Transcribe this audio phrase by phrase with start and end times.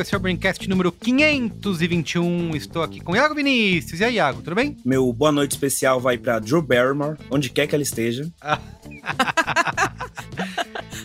[0.00, 2.56] Esse é o Braincast número 521.
[2.56, 4.00] Estou aqui com Iago Vinícius.
[4.00, 4.76] E aí, Iago, tudo bem?
[4.84, 8.30] Meu boa noite especial vai para Drew Barrymore, onde quer que ela esteja.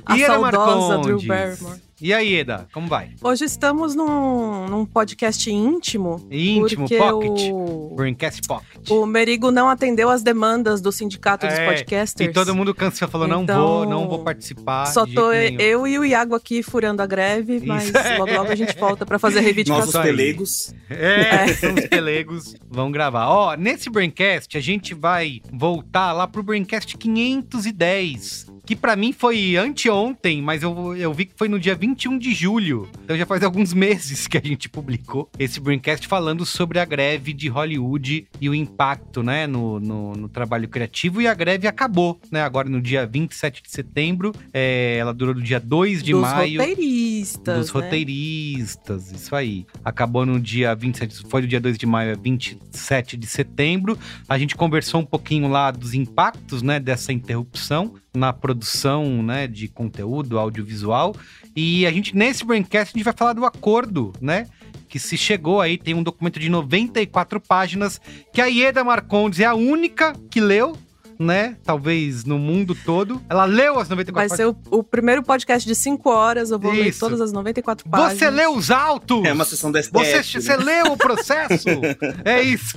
[0.05, 1.88] A e saudosa Drew Barrymore.
[2.01, 3.11] E aí, Eda, como vai?
[3.21, 6.25] Hoje estamos num, num podcast íntimo.
[6.31, 7.51] Íntimo, pocket.
[7.51, 7.93] O...
[7.93, 8.89] Braincast Pocket.
[8.89, 12.29] O Merigo não atendeu as demandas do sindicato é, dos podcasters.
[12.29, 14.85] E todo mundo cansa, falou, então, não vou, não vou participar.
[14.85, 18.17] Só tô eu e o Iago aqui furando a greve, mas é.
[18.17, 19.87] logo logo a gente volta para fazer reivindicação.
[19.87, 20.73] Nossos pelegos.
[20.89, 21.47] É, é.
[21.53, 22.55] são os pelegos.
[22.69, 23.27] Vão gravar.
[23.27, 29.57] Ó, nesse Braincast a gente vai voltar lá pro Braincast 510 que para mim foi
[29.57, 32.87] anteontem, mas eu, eu vi que foi no dia 21 de julho.
[33.03, 37.33] Então já faz alguns meses que a gente publicou esse Braincast falando sobre a greve
[37.33, 41.19] de Hollywood e o impacto, né, no, no, no trabalho criativo.
[41.19, 44.35] E a greve acabou, né, agora no dia 27 de setembro.
[44.53, 46.59] É, ela durou do dia 2 de dos maio.
[46.59, 47.57] Dos roteiristas.
[47.57, 47.81] Dos né?
[47.81, 49.65] roteiristas, isso aí.
[49.83, 53.97] Acabou no dia 27, foi do dia 2 de maio a 27 de setembro.
[54.27, 59.67] A gente conversou um pouquinho lá dos impactos, né, dessa interrupção na produção né, de
[59.67, 61.15] conteúdo audiovisual.
[61.55, 64.47] E a gente, nesse Braincast, a gente vai falar do acordo, né?
[64.87, 68.01] Que se chegou aí, tem um documento de 94 páginas,
[68.33, 70.75] que a Ieda Marcondes é a única que leu,
[71.19, 71.57] né?
[71.65, 73.21] Talvez no mundo todo.
[73.29, 76.73] Ela leu as 94 Vai ser o, o, primeiro podcast de 5 horas, eu vou
[76.73, 76.83] Isso.
[76.83, 78.17] ler todas as 94 páginas.
[78.17, 79.25] Você leu os autos!
[79.25, 80.23] É uma sessão da STF, Você, né?
[80.23, 81.67] você leu o processo?
[82.23, 82.75] é isso.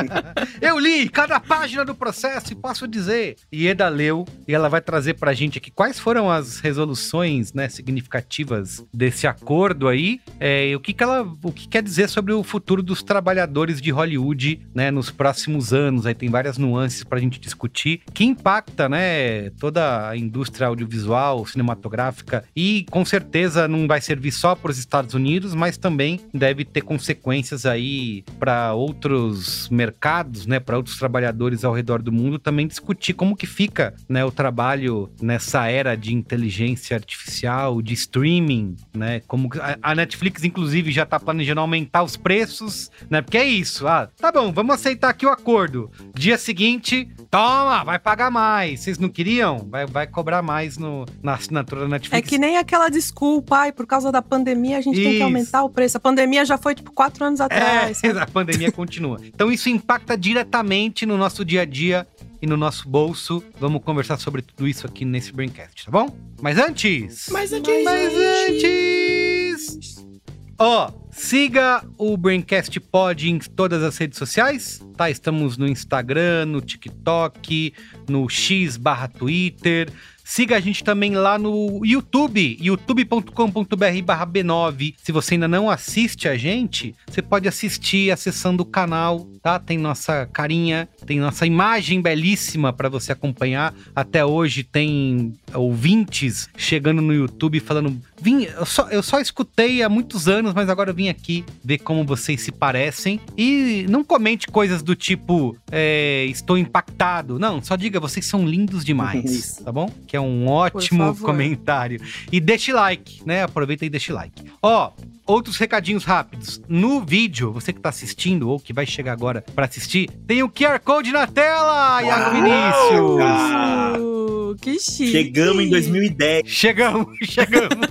[0.60, 3.36] eu li cada página do processo e posso dizer.
[3.52, 8.82] Ieda leu e ela vai trazer pra gente aqui quais foram as resoluções, né, significativas
[8.92, 10.18] desse acordo aí.
[10.40, 13.82] É, e o que, que ela, o que quer dizer sobre o futuro dos trabalhadores
[13.82, 16.06] de Hollywood, né, nos próximos anos.
[16.06, 17.81] Aí tem várias nuances pra gente discutir
[18.12, 24.54] que impacta, né, toda a indústria audiovisual, cinematográfica e com certeza não vai servir só
[24.54, 30.76] para os Estados Unidos, mas também deve ter consequências aí para outros mercados, né, para
[30.76, 35.68] outros trabalhadores ao redor do mundo também discutir como que fica, né, o trabalho nessa
[35.68, 39.48] era de inteligência artificial, de streaming, né, como
[39.82, 43.22] a Netflix inclusive já está planejando aumentar os preços, né?
[43.22, 45.90] Porque é isso, ah, tá bom, vamos aceitar aqui o acordo.
[46.14, 48.80] Dia seguinte, toma, vai pagar mais.
[48.80, 49.66] Vocês não queriam?
[49.68, 52.26] Vai, vai cobrar mais no, na assinatura da Netflix.
[52.26, 55.08] É que nem aquela desculpa, ai, por causa da pandemia a gente isso.
[55.08, 55.96] tem que aumentar o preço.
[55.96, 58.02] A pandemia já foi, tipo, quatro anos atrás.
[58.04, 59.20] É, a pandemia continua.
[59.24, 62.06] Então isso impacta diretamente no nosso dia a dia
[62.40, 63.42] e no nosso bolso.
[63.58, 66.14] Vamos conversar sobre tudo isso aqui nesse Braincast, tá bom?
[66.40, 67.28] Mas antes...
[67.30, 67.84] Mas antes...
[67.84, 68.12] Mas
[68.48, 70.11] antes...
[70.58, 75.10] Ó, oh, siga o Braincast Pod em todas as redes sociais, tá?
[75.10, 77.74] Estamos no Instagram, no TikTok,
[78.08, 79.90] no X barra Twitter.
[80.24, 84.94] Siga a gente também lá no YouTube, youtube.com.br barra B9.
[85.02, 89.58] Se você ainda não assiste a gente, você pode assistir acessando o canal, tá?
[89.58, 93.74] Tem nossa carinha, tem nossa imagem belíssima para você acompanhar.
[93.94, 99.88] Até hoje tem ouvintes chegando no YouTube falando: vim, eu só, eu só escutei há
[99.88, 103.20] muitos anos, mas agora eu vim aqui ver como vocês se parecem.
[103.36, 107.38] E não comente coisas do tipo: é, estou impactado.
[107.38, 109.90] Não, só diga: vocês são lindos demais, tá bom?
[110.12, 111.98] Que é um ótimo comentário.
[112.30, 113.44] E deixe like, né?
[113.44, 114.44] Aproveita e deixe like.
[114.60, 114.92] Ó,
[115.26, 116.60] outros recadinhos rápidos.
[116.68, 120.50] No vídeo, você que tá assistindo ou que vai chegar agora para assistir, tem o
[120.50, 124.02] QR Code na tela, Uau, Iago Vinícius.
[124.02, 125.12] Uh, que chique.
[125.12, 126.42] Chegamos em 2010.
[126.46, 127.88] Chegamos, chegamos.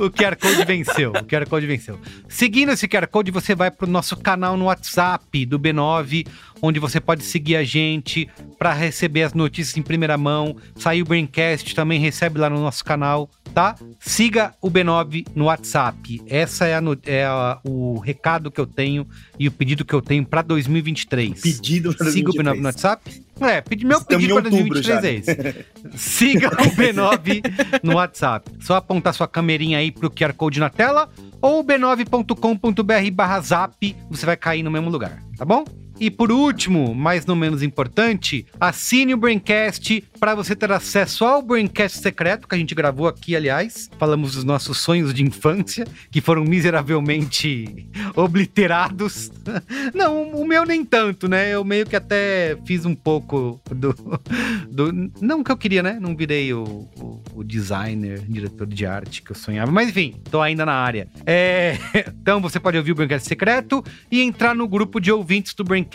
[0.00, 1.10] O QR Code venceu.
[1.10, 1.98] O QR Code venceu.
[2.28, 6.26] Seguindo esse QR Code, você vai pro nosso canal no WhatsApp do B9
[6.62, 10.56] onde você pode seguir a gente para receber as notícias em primeira mão.
[10.76, 13.76] Saiu o Braincast, também recebe lá no nosso canal, tá?
[13.98, 16.22] Siga o B9 no WhatsApp.
[16.26, 19.06] Essa é, a, é a, o recado que eu tenho
[19.38, 21.40] e o pedido que eu tenho para 2023.
[21.40, 23.22] Pedido pra Siga o B9 no WhatsApp.
[23.40, 25.08] É, pedi- meu Estamos pedido para outubro 2023 já.
[25.08, 25.98] é esse.
[25.98, 27.42] Siga o B9
[27.82, 28.50] no WhatsApp.
[28.60, 31.08] Só apontar sua camerinha aí pro QR Code na tela
[31.40, 35.64] ou b9.com.br barra zap, você vai cair no mesmo lugar, tá bom?
[36.00, 41.42] E por último, mas não menos importante, assine o Braincast para você ter acesso ao
[41.42, 43.90] Braincast secreto que a gente gravou aqui, aliás.
[43.98, 47.86] Falamos dos nossos sonhos de infância, que foram miseravelmente
[48.16, 49.30] obliterados.
[49.92, 51.54] Não, o meu nem tanto, né?
[51.54, 53.94] Eu meio que até fiz um pouco do.
[54.70, 55.98] do não que eu queria, né?
[56.00, 56.64] Não virei o,
[56.96, 59.70] o, o designer, diretor de arte que eu sonhava.
[59.70, 61.08] Mas enfim, tô ainda na área.
[61.26, 61.76] É,
[62.08, 65.89] então você pode ouvir o Braincast secreto e entrar no grupo de ouvintes do Braincast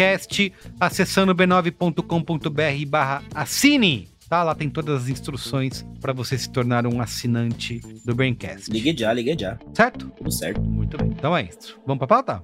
[0.79, 4.09] acessando b9.com.br barra assine.
[4.27, 4.41] Tá?
[4.41, 8.71] Lá tem todas as instruções para você se tornar um assinante do Braincast.
[8.71, 9.57] Ligue já, ligue já.
[9.73, 10.09] Certo?
[10.17, 10.61] Tudo certo.
[10.61, 11.09] Muito bem.
[11.09, 11.79] Então é isso.
[11.85, 12.43] Vamos pra pauta?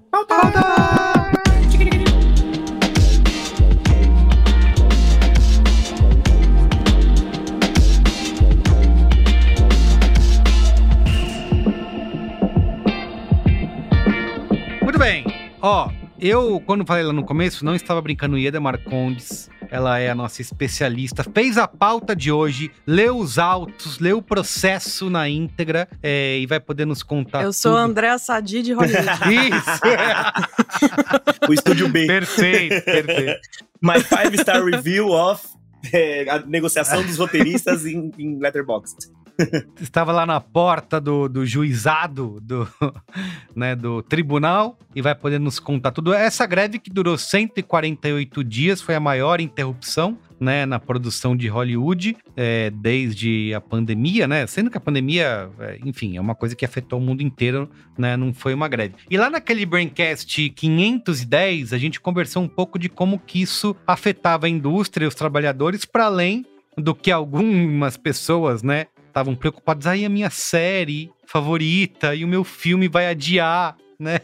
[14.84, 15.26] Muito bem.
[15.62, 15.90] Ó,
[16.22, 18.38] eu, quando falei lá no começo, não estava brincando.
[18.38, 21.24] Ieda Marcondes, ela é a nossa especialista.
[21.24, 26.46] Fez a pauta de hoje, leu os autos, leu o processo na íntegra é, e
[26.46, 27.44] vai poder nos contar.
[27.44, 27.82] Eu sou tudo.
[27.82, 29.08] Andréa Sadi de Hollywood.
[29.50, 29.82] Isso!
[31.50, 32.06] O estúdio B.
[32.06, 33.42] perfeito, perfeito.
[33.82, 35.44] My five star review of
[35.92, 39.12] é, a negociação dos roteiristas em, em Letterboxd.
[39.82, 42.68] Estava lá na porta do, do juizado do,
[43.56, 46.14] né, do tribunal e vai poder nos contar tudo.
[46.14, 52.18] Essa greve que durou 148 dias foi a maior interrupção né, na produção de Hollywood
[52.36, 54.48] é, desde a pandemia, né?
[54.48, 58.18] Sendo que a pandemia, é, enfim, é uma coisa que afetou o mundo inteiro, né?
[58.18, 58.96] Não foi uma greve.
[59.08, 64.48] E lá naquele Braincast 510, a gente conversou um pouco de como que isso afetava
[64.48, 66.44] a indústria e os trabalhadores, para além
[66.76, 69.86] do que algumas pessoas, né, estavam preocupados.
[69.86, 74.20] Aí a minha série favorita e o meu filme vai adiar, né?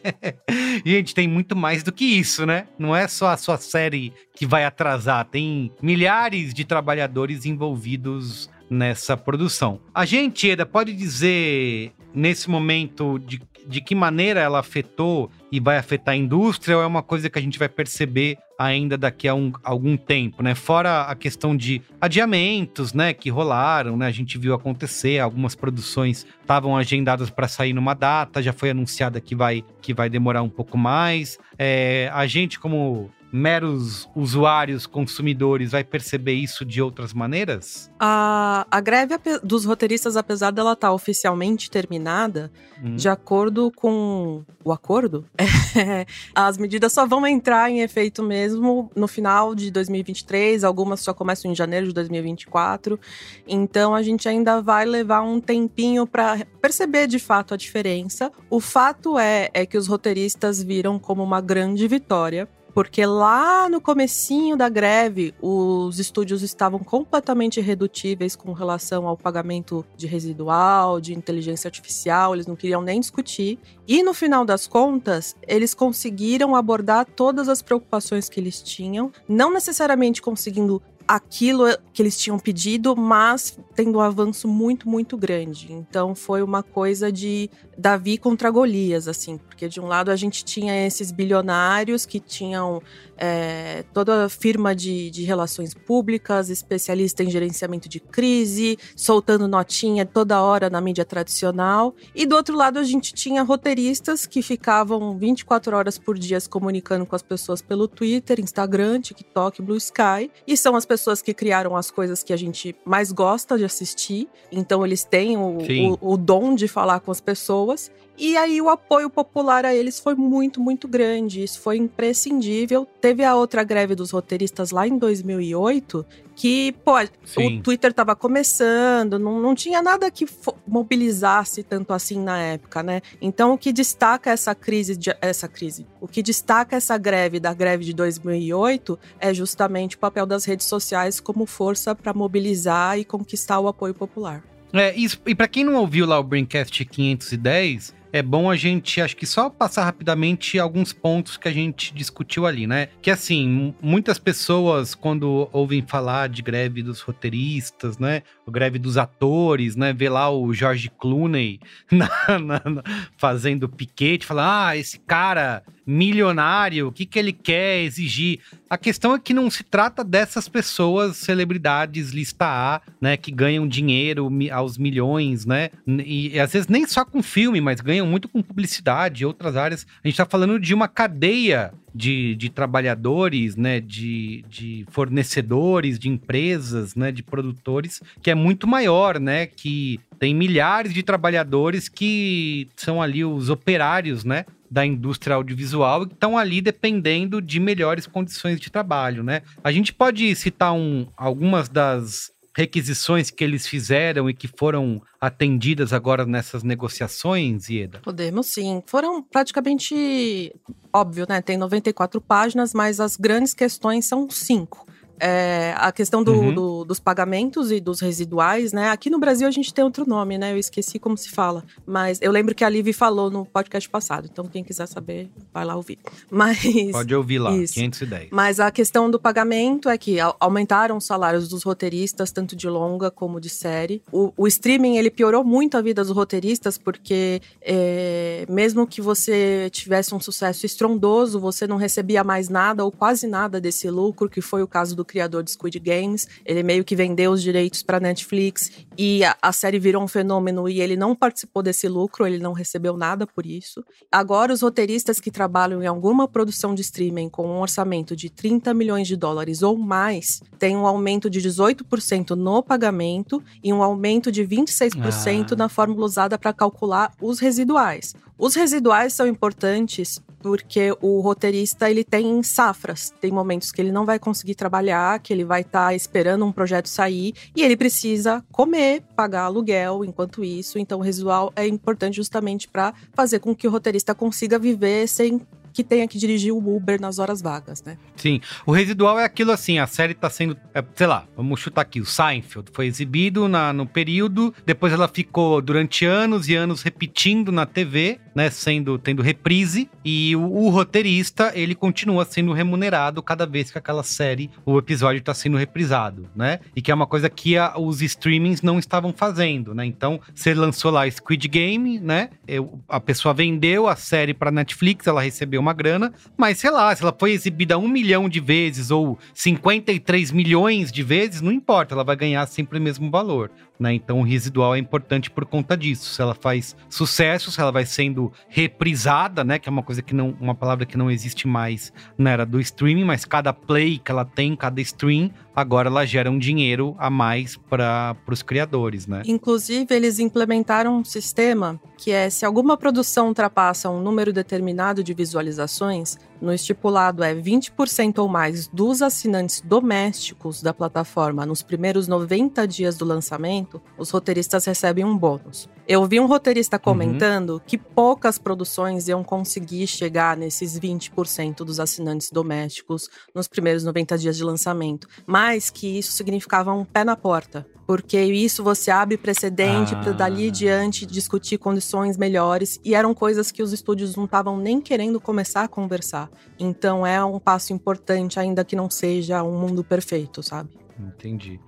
[0.85, 2.67] Gente, tem muito mais do que isso, né?
[2.79, 9.15] Não é só a sua série que vai atrasar, tem milhares de trabalhadores envolvidos nessa
[9.15, 9.79] produção.
[9.93, 15.77] A gente, Eda, pode dizer nesse momento de, de que maneira ela afetou e vai
[15.77, 19.35] afetar a indústria ou é uma coisa que a gente vai perceber ainda daqui a
[19.35, 20.55] um, algum tempo, né?
[20.55, 24.07] Fora a questão de adiamentos, né, que rolaram, né?
[24.07, 29.21] A gente viu acontecer, algumas produções estavam agendadas para sair numa data, já foi anunciada
[29.21, 31.37] que vai que vai demorar um pouco mais.
[31.57, 37.91] É, a gente como meros usuários, consumidores, vai perceber isso de outras maneiras?
[37.99, 42.51] A, a greve dos roteiristas, apesar dela estar oficialmente terminada,
[42.83, 42.95] Hum.
[42.95, 45.25] de acordo com o acordo,
[46.35, 51.51] as medidas só vão entrar em efeito mesmo no final de 2023, algumas só começam
[51.51, 52.99] em janeiro de 2024.
[53.47, 58.31] Então a gente ainda vai levar um tempinho para perceber de fato a diferença.
[58.49, 62.47] O fato é, é que os roteiristas viram como uma grande vitória.
[62.77, 69.83] Porque lá no comecinho da greve, os estúdios estavam completamente irredutíveis com relação ao pagamento
[69.95, 73.57] de residual, de inteligência artificial, eles não queriam nem discutir.
[73.87, 79.51] E no final das contas, eles conseguiram abordar todas as preocupações que eles tinham, não
[79.51, 85.71] necessariamente conseguindo aquilo que eles tinham pedido, mas tendo um avanço muito, muito grande.
[85.71, 90.45] Então foi uma coisa de Davi contra Golias, assim, porque de um lado a gente
[90.45, 92.79] tinha esses bilionários que tinham
[93.17, 100.05] é, toda a firma de, de relações públicas, especialista em gerenciamento de crise, soltando notinha
[100.05, 101.95] toda hora na mídia tradicional.
[102.13, 106.47] E do outro lado a gente tinha roteiristas que ficavam 24 horas por dia se
[106.47, 110.29] comunicando com as pessoas pelo Twitter, Instagram, TikTok, Blue Sky.
[110.45, 114.29] E são as pessoas que criaram as coisas que a gente mais gosta de assistir.
[114.51, 115.57] Então eles têm o,
[115.99, 117.89] o, o dom de falar com as pessoas.
[118.17, 121.43] E aí o apoio popular a eles foi muito, muito grande.
[121.43, 122.87] Isso foi imprescindível.
[122.99, 126.03] Teve a outra greve dos roteiristas lá em 2008,
[126.35, 126.93] que, pô,
[127.23, 127.59] Sim.
[127.59, 130.25] o Twitter tava começando, não, não tinha nada que
[130.67, 133.01] mobilizasse tanto assim na época, né?
[133.21, 137.53] Então o que destaca essa crise, de- essa crise, o que destaca essa greve da
[137.53, 143.05] greve de 2008 é justamente o papel das redes sociais como força para mobilizar e
[143.05, 144.43] conquistar o apoio popular.
[144.73, 149.01] É, isso, e pra quem não ouviu lá o Braincast 510, é bom a gente,
[149.01, 152.89] acho que só passar rapidamente alguns pontos que a gente discutiu ali, né?
[153.01, 158.23] Que assim, muitas pessoas, quando ouvem falar de greve dos roteiristas, né?
[158.45, 159.93] O greve dos atores, né?
[159.93, 161.59] Vê lá o George Clooney
[161.91, 162.09] na,
[162.39, 162.83] na, na,
[163.17, 168.39] fazendo piquete, fala: ah, esse cara milionário, o que, que ele quer exigir?
[168.69, 173.65] A questão é que não se trata dessas pessoas, celebridades lista A, né, que ganham
[173.65, 175.69] dinheiro aos milhões, né?
[175.87, 179.55] E, e às vezes nem só com filme, mas ganham muito com publicidade e outras
[179.55, 179.87] áreas.
[180.03, 186.09] A gente tá falando de uma cadeia de, de trabalhadores, né, de, de fornecedores, de
[186.09, 192.67] empresas, né, de produtores, que é muito maior, né, que tem milhares de trabalhadores que
[192.75, 198.59] são ali os operários, né, da indústria audiovisual e estão ali dependendo de melhores condições
[198.59, 199.41] de trabalho, né?
[199.63, 205.93] A gente pode citar um, algumas das requisições que eles fizeram e que foram atendidas
[205.93, 207.99] agora nessas negociações, Ieda?
[207.99, 208.81] Podemos sim.
[208.87, 210.51] Foram praticamente
[210.91, 211.39] óbvio, né?
[211.39, 214.86] Tem 94 páginas, mas as grandes questões são cinco.
[215.19, 216.53] É, a questão do, uhum.
[216.53, 218.89] do, dos pagamentos e dos residuais, né?
[218.89, 220.53] Aqui no Brasil a gente tem outro nome, né?
[220.53, 221.63] Eu esqueci como se fala.
[221.85, 224.29] Mas eu lembro que a Liv falou no podcast passado.
[224.31, 225.97] Então, quem quiser saber, vai lá ouvir.
[226.29, 226.91] Mas.
[226.91, 227.73] Pode ouvir lá, isso.
[227.73, 228.29] 510.
[228.31, 233.09] Mas a questão do pagamento é que aumentaram os salários dos roteiristas, tanto de longa
[233.09, 234.01] como de série.
[234.11, 239.69] O, o streaming, ele piorou muito a vida dos roteiristas, porque é, mesmo que você
[239.71, 244.41] tivesse um sucesso estrondoso, você não recebia mais nada ou quase nada desse lucro, que
[244.41, 246.27] foi o caso do criador de Squid Games.
[246.45, 250.69] Ele meio que vendeu os direitos para Netflix e a, a, série virou um fenômeno
[250.69, 253.83] e ele não participou desse lucro, ele não recebeu nada por isso.
[254.11, 258.73] Agora, os roteiristas que trabalham em alguma produção de streaming com um orçamento de 30
[258.73, 264.31] milhões de dólares ou mais têm um aumento de 18% no pagamento e um aumento
[264.31, 265.55] de 26% ah.
[265.55, 268.13] na fórmula usada para calcular os residuais.
[268.37, 274.05] Os residuais são importantes porque o roteirista ele tem safras, tem momentos que ele não
[274.05, 278.43] vai conseguir trabalhar, que ele vai estar tá esperando um projeto sair e ele precisa
[278.51, 280.79] comer, pagar aluguel enquanto isso.
[280.79, 285.41] Então o residual é importante justamente para fazer com que o roteirista consiga viver sem
[285.77, 287.99] que tenha que dirigir o Uber nas horas vagas, né?
[288.15, 288.41] Sim.
[288.65, 292.01] O residual é aquilo assim, a série tá sendo, é, sei lá, vamos chutar aqui,
[292.01, 297.51] o Seinfeld foi exibido na, no período, depois ela ficou durante anos e anos repetindo
[297.51, 303.47] na TV, né, sendo tendo reprise e o, o roteirista, ele continua sendo remunerado cada
[303.47, 306.59] vez que aquela série, o episódio está sendo reprisado, né?
[306.75, 309.87] E que é uma coisa que a, os streamings não estavam fazendo, né?
[309.87, 312.29] Então, você lançou lá Squid Game, né?
[312.47, 316.95] Eu, a pessoa vendeu a série para Netflix, ela recebeu uma grana, mas sei lá,
[316.95, 321.95] se ela foi exibida um milhão de vezes ou 53 milhões de vezes, não importa,
[321.95, 323.49] ela vai ganhar sempre o mesmo valor.
[323.79, 323.93] Né?
[323.93, 326.13] Então o residual é importante por conta disso.
[326.13, 329.59] Se ela faz sucesso, se ela vai sendo reprisada, né?
[329.59, 332.59] Que é uma coisa que não, uma palavra que não existe mais na era do
[332.59, 337.09] streaming, mas cada play que ela tem, cada stream, agora ela gera um dinheiro a
[337.09, 339.23] mais para os criadores, né?
[339.25, 345.15] Inclusive, eles implementaram um sistema que é se alguma produção ultrapassa um número determinado de
[345.15, 352.67] visualizações, no estipulado é 20% ou mais dos assinantes domésticos da plataforma nos primeiros 90
[352.67, 355.67] dias do lançamento, os roteiristas recebem um bônus.
[355.87, 356.83] Eu vi um roteirista uhum.
[356.83, 357.61] comentando uhum.
[357.65, 364.37] que poucas produções iam conseguir chegar nesses 20% dos assinantes domésticos nos primeiros 90 dias
[364.37, 369.95] de lançamento, mas que isso significava um pé na porta porque isso você abre precedente
[369.95, 369.99] ah.
[369.99, 374.81] para dali diante discutir condições melhores e eram coisas que os estúdios não estavam nem
[374.81, 376.29] querendo começar a conversar.
[376.59, 380.69] Então é um passo importante, ainda que não seja um mundo perfeito, sabe?
[380.99, 381.61] Entendi.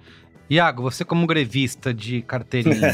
[0.50, 2.93] Iago, você como grevista de carteirinha.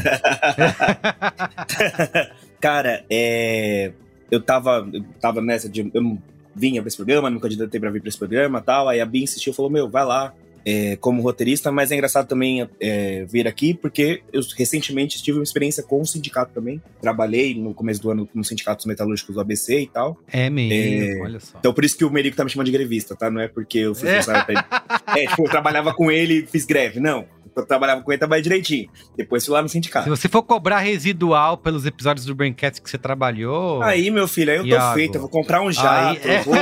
[2.60, 3.92] Cara, é...
[4.30, 5.90] eu tava, eu tava nessa de.
[5.92, 6.18] Eu
[6.54, 8.88] vinha pra esse programa, me candidatei pra vir pra esse programa tal.
[8.88, 10.34] Aí a Bia insistiu falou: Meu, vai lá,
[10.66, 15.44] é, como roteirista, mas é engraçado também é, vir aqui, porque eu recentemente tive uma
[15.44, 16.82] experiência com o sindicato também.
[17.00, 20.18] Trabalhei no começo do ano no sindicatos metalúrgicos do ABC e tal.
[20.26, 21.56] É mesmo, é, olha só.
[21.60, 23.30] Então por isso que o Merico tá me chamando de grevista, tá?
[23.30, 25.20] Não é porque eu fui funcionário pra ele.
[25.20, 26.98] É, tipo, eu trabalhava com ele e fiz greve.
[26.98, 28.90] Não eu trabalhava com ele, trabalhei direitinho.
[29.16, 30.04] Depois fui lá no sindicato.
[30.04, 33.82] Se você for cobrar residual pelos episódios do Braincast que você trabalhou.
[33.82, 34.94] Aí, meu filho, aí eu tô Iago.
[34.94, 35.14] feito.
[35.14, 36.42] Eu vou comprar um jato, aí, é.
[36.42, 36.58] vou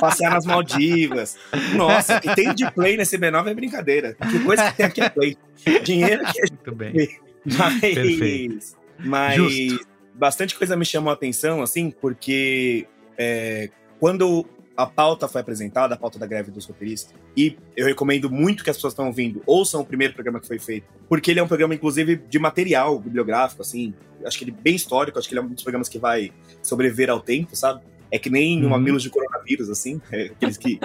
[0.00, 1.36] passear nas Maldivas.
[1.74, 4.16] Nossa, que tem de play nesse B9 é brincadeira.
[4.30, 5.36] Que coisa que tem aqui é play.
[5.82, 6.46] Dinheiro aqui é.
[6.50, 7.18] Muito bem.
[7.44, 7.80] Mas.
[7.80, 8.76] Perfeito.
[8.98, 9.34] Mas.
[9.34, 9.86] Justo.
[10.14, 12.86] Bastante coisa me chamou a atenção, assim, porque.
[13.18, 13.68] É,
[13.98, 18.64] quando a pauta foi apresentada, a pauta da greve dos roteiristas, e eu recomendo muito
[18.64, 21.42] que as pessoas estão ouvindo ouçam o primeiro programa que foi feito, porque ele é
[21.42, 25.34] um programa, inclusive, de material bibliográfico, assim, acho que ele é bem histórico, acho que
[25.34, 27.82] ele é um dos programas que vai sobreviver ao tempo, sabe?
[28.10, 28.70] É que nem uhum.
[28.70, 30.78] Mamilos de Coronavírus, assim, é aqueles que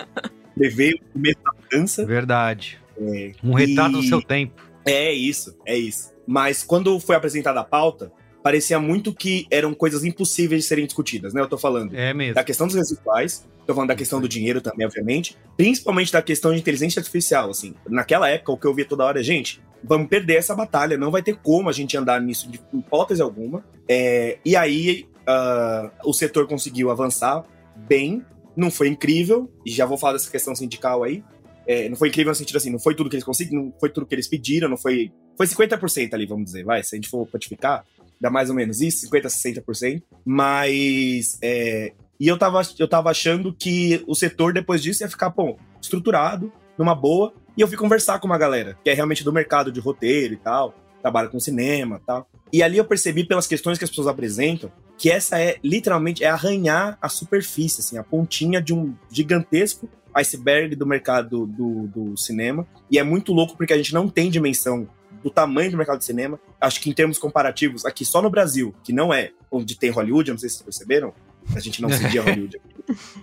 [0.56, 2.06] prevê o começo da mudança.
[2.06, 2.80] Verdade.
[3.00, 4.62] É, um retrato do seu tempo.
[4.86, 6.12] É isso, é isso.
[6.28, 8.12] Mas quando foi apresentada a pauta,
[8.44, 11.42] parecia muito que eram coisas impossíveis de serem discutidas, né?
[11.42, 12.36] Eu tô falando é mesmo.
[12.36, 16.52] da questão dos residuais, tô falando da questão do dinheiro também, obviamente, principalmente da questão
[16.52, 17.76] de inteligência artificial, assim.
[17.88, 21.12] Naquela época, o que eu via toda hora é, gente, vamos perder essa batalha, não
[21.12, 23.64] vai ter como a gente andar nisso de hipótese alguma.
[23.88, 27.46] É, e aí, uh, o setor conseguiu avançar
[27.88, 28.26] bem,
[28.58, 31.24] não foi incrível, e já vou falar dessa questão sindical aí,
[31.68, 33.90] é, não foi incrível no sentido assim, não foi tudo que eles conseguiram, não foi
[33.92, 35.12] tudo que eles pediram, não foi.
[35.38, 37.86] Foi 50% ali, vamos dizer, vai, se a gente for quantificar,
[38.20, 40.02] dá mais ou menos isso, 50%, 60%.
[40.26, 41.38] Mas.
[41.40, 45.58] É, e eu tava, eu tava achando que o setor, depois disso, ia ficar, bom,
[45.82, 47.34] estruturado, numa boa.
[47.56, 50.38] E eu fui conversar com uma galera, que é realmente do mercado de roteiro e
[50.38, 52.30] tal, trabalha com cinema e tal.
[52.52, 56.30] E ali eu percebi, pelas questões que as pessoas apresentam, que essa é literalmente é
[56.30, 62.68] arranhar a superfície, assim, a pontinha de um gigantesco iceberg do mercado do, do cinema.
[62.92, 64.90] E é muito louco porque a gente não tem dimensão
[65.24, 66.40] do tamanho do mercado de cinema.
[66.60, 70.32] Acho que em termos comparativos, aqui só no Brasil, que não é onde tem Hollywood,
[70.32, 71.14] não sei se vocês perceberam,
[71.56, 72.60] a gente não cedia Hollywood.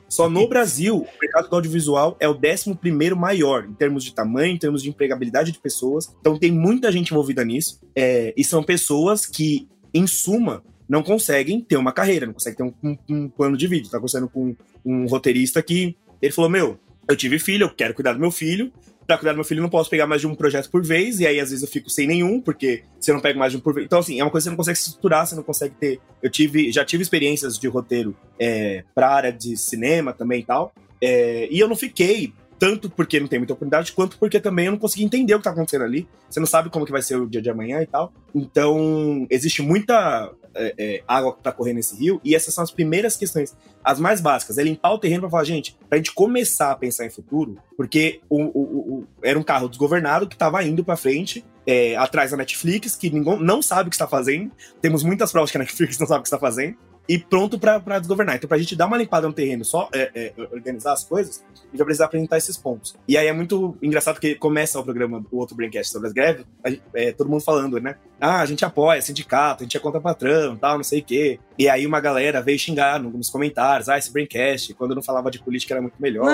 [0.09, 4.55] Só no Brasil, o mercado do audiovisual é o 11 maior, em termos de tamanho,
[4.55, 6.15] em termos de empregabilidade de pessoas.
[6.21, 7.81] Então tem muita gente envolvida nisso.
[7.95, 12.63] É, e são pessoas que, em suma, não conseguem ter uma carreira, não conseguem ter
[12.63, 13.89] um, um, um plano de vida.
[13.91, 14.55] Tá acontecendo com
[14.85, 16.79] um roteirista que ele falou: Meu,
[17.09, 18.73] eu tive filho, eu quero cuidar do meu filho.
[19.07, 21.27] Pra cuidar do meu filho, não posso pegar mais de um projeto por vez, e
[21.27, 23.73] aí às vezes eu fico sem nenhum, porque eu não pego mais de um por
[23.73, 23.87] vez.
[23.87, 26.01] Então, assim, é uma coisa que você não consegue se estruturar, você não consegue ter.
[26.23, 30.73] Eu tive, já tive experiências de roteiro é, pra área de cinema também e tal.
[31.01, 34.73] É, e eu não fiquei tanto porque não tem muita oportunidade, quanto porque também eu
[34.73, 36.09] não consegui entender o que tá acontecendo ali.
[36.29, 38.13] Você não sabe como que vai ser o dia de amanhã e tal.
[38.35, 43.17] Então, existe muita é, é, água para correr nesse rio, e essas são as primeiras
[43.17, 44.59] questões, as mais básicas.
[44.59, 48.21] É limpar o terreno para falar, gente, pra gente começar a pensar em futuro, porque
[48.29, 52.37] o, o, o era um carro desgovernado que estava indo para frente, é, atrás da
[52.37, 54.53] Netflix, que ninguém não sabe o que está fazendo.
[54.81, 56.77] Temos muitas provas que a Netflix não sabe o que está fazendo
[57.09, 58.37] e pronto para desgovernar.
[58.37, 61.45] Então, para a gente dar uma limpada no terreno, só é, é, organizar as coisas,
[61.55, 62.97] a gente vai precisar apresentar esses pontos.
[63.07, 66.45] E aí é muito engraçado porque começa o programa, o outro Braincast sobre as greves,
[66.65, 67.97] gente, é, todo mundo falando, né?
[68.21, 71.39] Ah, a gente apoia sindicato, a gente é contra patrão, tal, não sei o quê.
[71.59, 75.39] E aí uma galera veio xingar nos comentários, ah, esse Braincast, quando não falava de
[75.39, 76.27] política era muito melhor.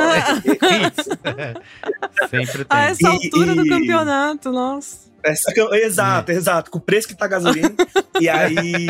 [2.30, 2.78] Sempre tem.
[2.78, 5.11] A essa altura e, do campeonato, nossa.
[5.24, 6.35] Essa, exato, é.
[6.35, 6.70] exato.
[6.70, 7.74] Com o preço que tá a gasolina.
[8.20, 8.87] e aí,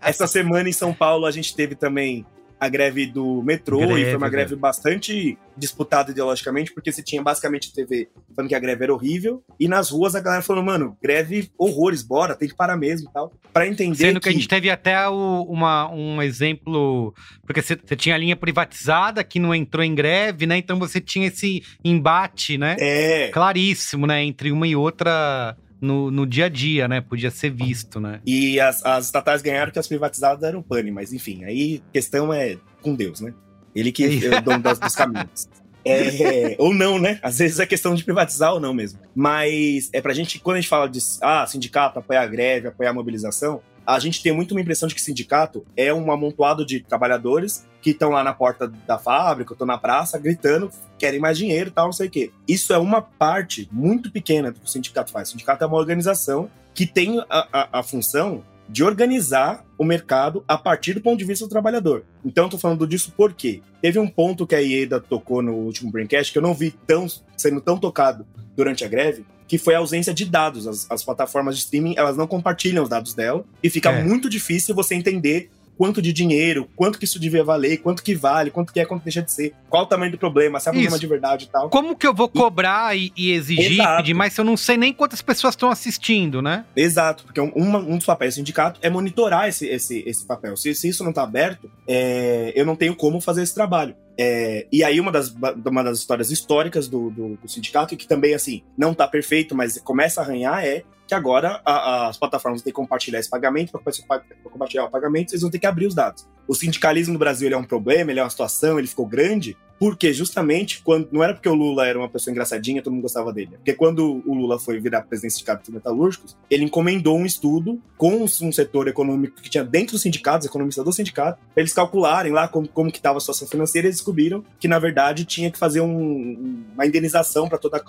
[0.00, 2.26] essa semana em São Paulo, a gente teve também
[2.62, 7.20] a greve do metrô, greve, e foi uma greve bastante disputada ideologicamente, porque você tinha
[7.20, 10.96] basicamente TV falando que a greve era horrível, e nas ruas a galera falando, mano,
[11.02, 13.32] greve horrores, bora, tem que parar mesmo e tal.
[13.52, 13.96] Pra entender.
[13.96, 17.12] Sendo que, que a gente teve até o, uma, um exemplo,
[17.44, 20.56] porque você, você, tinha a linha privatizada que não entrou em greve, né?
[20.56, 22.76] Então você tinha esse embate, né?
[22.78, 23.28] É.
[23.32, 24.22] Claríssimo, né?
[24.22, 27.00] Entre uma e outra no, no dia a dia, né?
[27.00, 28.20] Podia ser visto, né?
[28.24, 32.32] E as, as estatais ganharam que as privatizadas eram pane, mas enfim, aí a questão
[32.32, 33.34] é com Deus, né?
[33.74, 35.48] Ele que é, é o dono dos caminhos.
[35.84, 37.18] É, ou não, né?
[37.20, 39.00] Às vezes é questão de privatizar ou não mesmo.
[39.12, 42.90] Mas é pra gente, quando a gente fala de ah, sindicato, apoiar a greve, apoiar
[42.90, 46.80] a mobilização, a gente tem muito uma impressão de que sindicato é um amontoado de
[46.80, 51.70] trabalhadores que estão lá na porta da fábrica, estão na praça, gritando, querem mais dinheiro
[51.70, 52.30] e tal, não sei o quê.
[52.46, 55.28] Isso é uma parte muito pequena do que o sindicato faz.
[55.28, 60.44] O sindicato é uma organização que tem a, a, a função de organizar o mercado
[60.46, 62.04] a partir do ponto de vista do trabalhador.
[62.24, 66.32] Então, estou falando disso porque teve um ponto que a IEDA tocou no último Braincast
[66.32, 70.14] que eu não vi tão, sendo tão tocado durante a greve, que foi a ausência
[70.14, 70.66] de dados.
[70.66, 74.02] As, as plataformas de streaming, elas não compartilham os dados dela e fica é.
[74.02, 78.50] muito difícil você entender quanto de dinheiro, quanto que isso devia valer, quanto que vale,
[78.50, 80.74] quanto que é, quanto deixa de ser, qual o tamanho do problema, se é um
[80.74, 81.68] problema de verdade e tal.
[81.68, 83.96] Como que eu vou cobrar e, e exigir, Exato.
[83.98, 86.64] pedir mais se eu não sei nem quantas pessoas estão assistindo, né?
[86.74, 90.56] Exato, porque um, um dos papéis do sindicato é monitorar esse, esse, esse papel.
[90.56, 93.94] Se, se isso não está aberto, é, eu não tenho como fazer esse trabalho.
[94.18, 98.34] É, e aí, uma das, uma das histórias históricas do, do, do sindicato, que também,
[98.34, 102.62] assim, não está perfeito, mas começa a arranhar, é que agora a, a, as plataformas
[102.62, 105.94] têm que compartilhar esse pagamento, para compartilhar o pagamento, eles vão ter que abrir os
[105.94, 106.26] dados.
[106.46, 110.12] O sindicalismo no Brasil é um problema, ele é uma situação, ele ficou grande, Porque
[110.12, 113.56] justamente quando não era porque o Lula era uma pessoa engraçadinha, todo mundo gostava dele.
[113.56, 118.22] Porque quando o Lula foi virar presidente de sindicatos metalúrgicos, ele encomendou um estudo com
[118.22, 122.46] um setor econômico que tinha dentro dos sindicatos, economista do sindicato, pra eles calcularem lá
[122.46, 125.80] como, como que estava a situação financeira e descobriram que, na verdade, tinha que fazer
[125.80, 127.82] um, uma indenização para toda,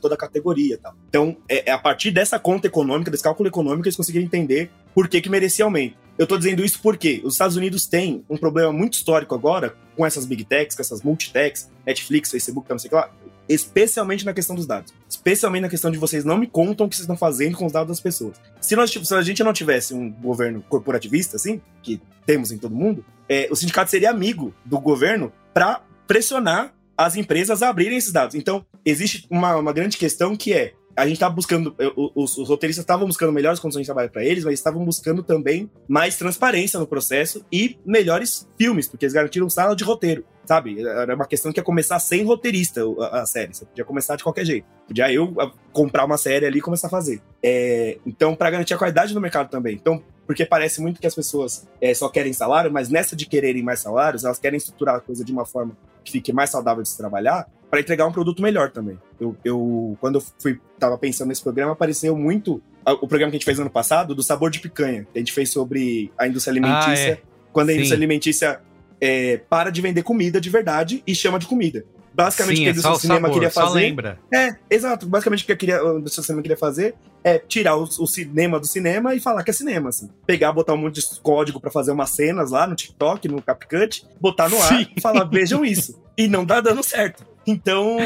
[0.00, 0.76] toda a categoria.
[0.76, 0.96] Tal.
[1.08, 5.06] Então, é, é a partir dessa conta econômica, desse cálculo econômico, eles conseguiram entender por
[5.06, 6.07] que, que merecia aumento.
[6.18, 10.04] Eu tô dizendo isso porque os Estados Unidos têm um problema muito histórico agora com
[10.04, 13.10] essas big techs, com essas multitechs, Netflix, Facebook, não sei o que lá,
[13.48, 14.92] especialmente na questão dos dados.
[15.08, 17.72] Especialmente na questão de vocês não me contam o que vocês estão fazendo com os
[17.72, 18.36] dados das pessoas.
[18.60, 22.74] Se, nós, se a gente não tivesse um governo corporativista, assim, que temos em todo
[22.74, 28.12] mundo, é, o sindicato seria amigo do governo para pressionar as empresas a abrirem esses
[28.12, 28.34] dados.
[28.34, 31.76] Então, existe uma, uma grande questão que é a gente estava buscando,
[32.14, 35.70] os, os roteiristas estavam buscando melhores condições de trabalho para eles, mas estavam buscando também
[35.86, 40.84] mais transparência no processo e melhores filmes, porque eles garantiram sala de roteiro, sabe?
[40.84, 44.24] Era uma questão que ia começar sem roteirista a, a série, você podia começar de
[44.24, 44.66] qualquer jeito.
[44.88, 45.32] Podia eu
[45.72, 47.22] comprar uma série ali e começar a fazer.
[47.40, 49.76] É, então, para garantir a qualidade do mercado também.
[49.76, 53.62] Então, porque parece muito que as pessoas é, só querem salário, mas nessa de quererem
[53.62, 56.88] mais salários, elas querem estruturar a coisa de uma forma que fique mais saudável de
[56.88, 58.98] se trabalhar, para entregar um produto melhor também.
[59.20, 63.38] Eu, eu quando eu fui tava pensando nesse programa, apareceu muito o programa que a
[63.38, 66.52] gente fez ano passado do sabor de picanha, que a gente fez sobre a indústria
[66.52, 67.14] alimentícia.
[67.14, 67.20] Ah, é.
[67.52, 67.78] Quando a Sim.
[67.78, 68.60] indústria alimentícia
[69.00, 71.84] é, para de vender comida de verdade e chama de comida.
[72.14, 73.78] Basicamente, Sim, o que a indústria do cinema sabor, queria fazer.
[73.78, 74.18] lembra.
[74.34, 75.06] É, exato.
[75.06, 78.06] Basicamente, o que a, queria, a indústria do cinema queria fazer é tirar o, o,
[78.06, 80.10] cinema do cinema e falar que é cinema, assim.
[80.26, 84.04] Pegar, botar um monte de código para fazer umas cenas lá no TikTok, no CapCut,
[84.20, 86.00] botar no ar e falar, vejam isso.
[86.16, 87.24] E não tá dando certo.
[87.48, 87.96] Então,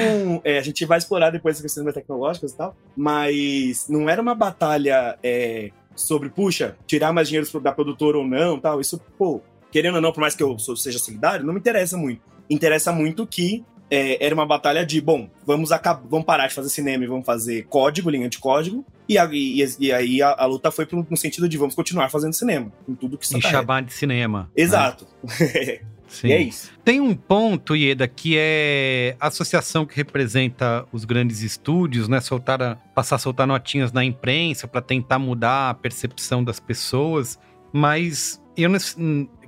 [0.45, 4.37] é, a gente vai explorar depois as questões tecnológicas e tal, mas não era uma
[4.37, 8.81] batalha é, sobre, puxa, tirar mais dinheiro da produtora ou não, tal.
[8.81, 9.41] Isso, pô,
[9.73, 12.23] querendo ou não, por mais que eu seja solidário, não me interessa muito.
[12.49, 16.71] Interessa muito que é, era uma batalha de, bom, vamos, acabar, vamos parar de fazer
[16.71, 20.47] cinema e vamos fazer código, linha de código, e, a, e, e aí a, a,
[20.47, 23.43] luta foi pro, no sentido de vamos continuar fazendo cinema, com tudo que isso E
[23.43, 24.43] chamar de cinema.
[24.43, 24.49] Né?
[24.57, 25.07] Exato.
[25.23, 25.81] Né?
[26.13, 26.29] Sim.
[26.29, 26.71] E é isso.
[26.85, 32.21] Tem um ponto, Ieda, que é a associação que representa os grandes estúdios, né?
[32.21, 37.39] Soltar a, passar a soltar notinhas na imprensa para tentar mudar a percepção das pessoas.
[37.73, 38.79] Mas eu não,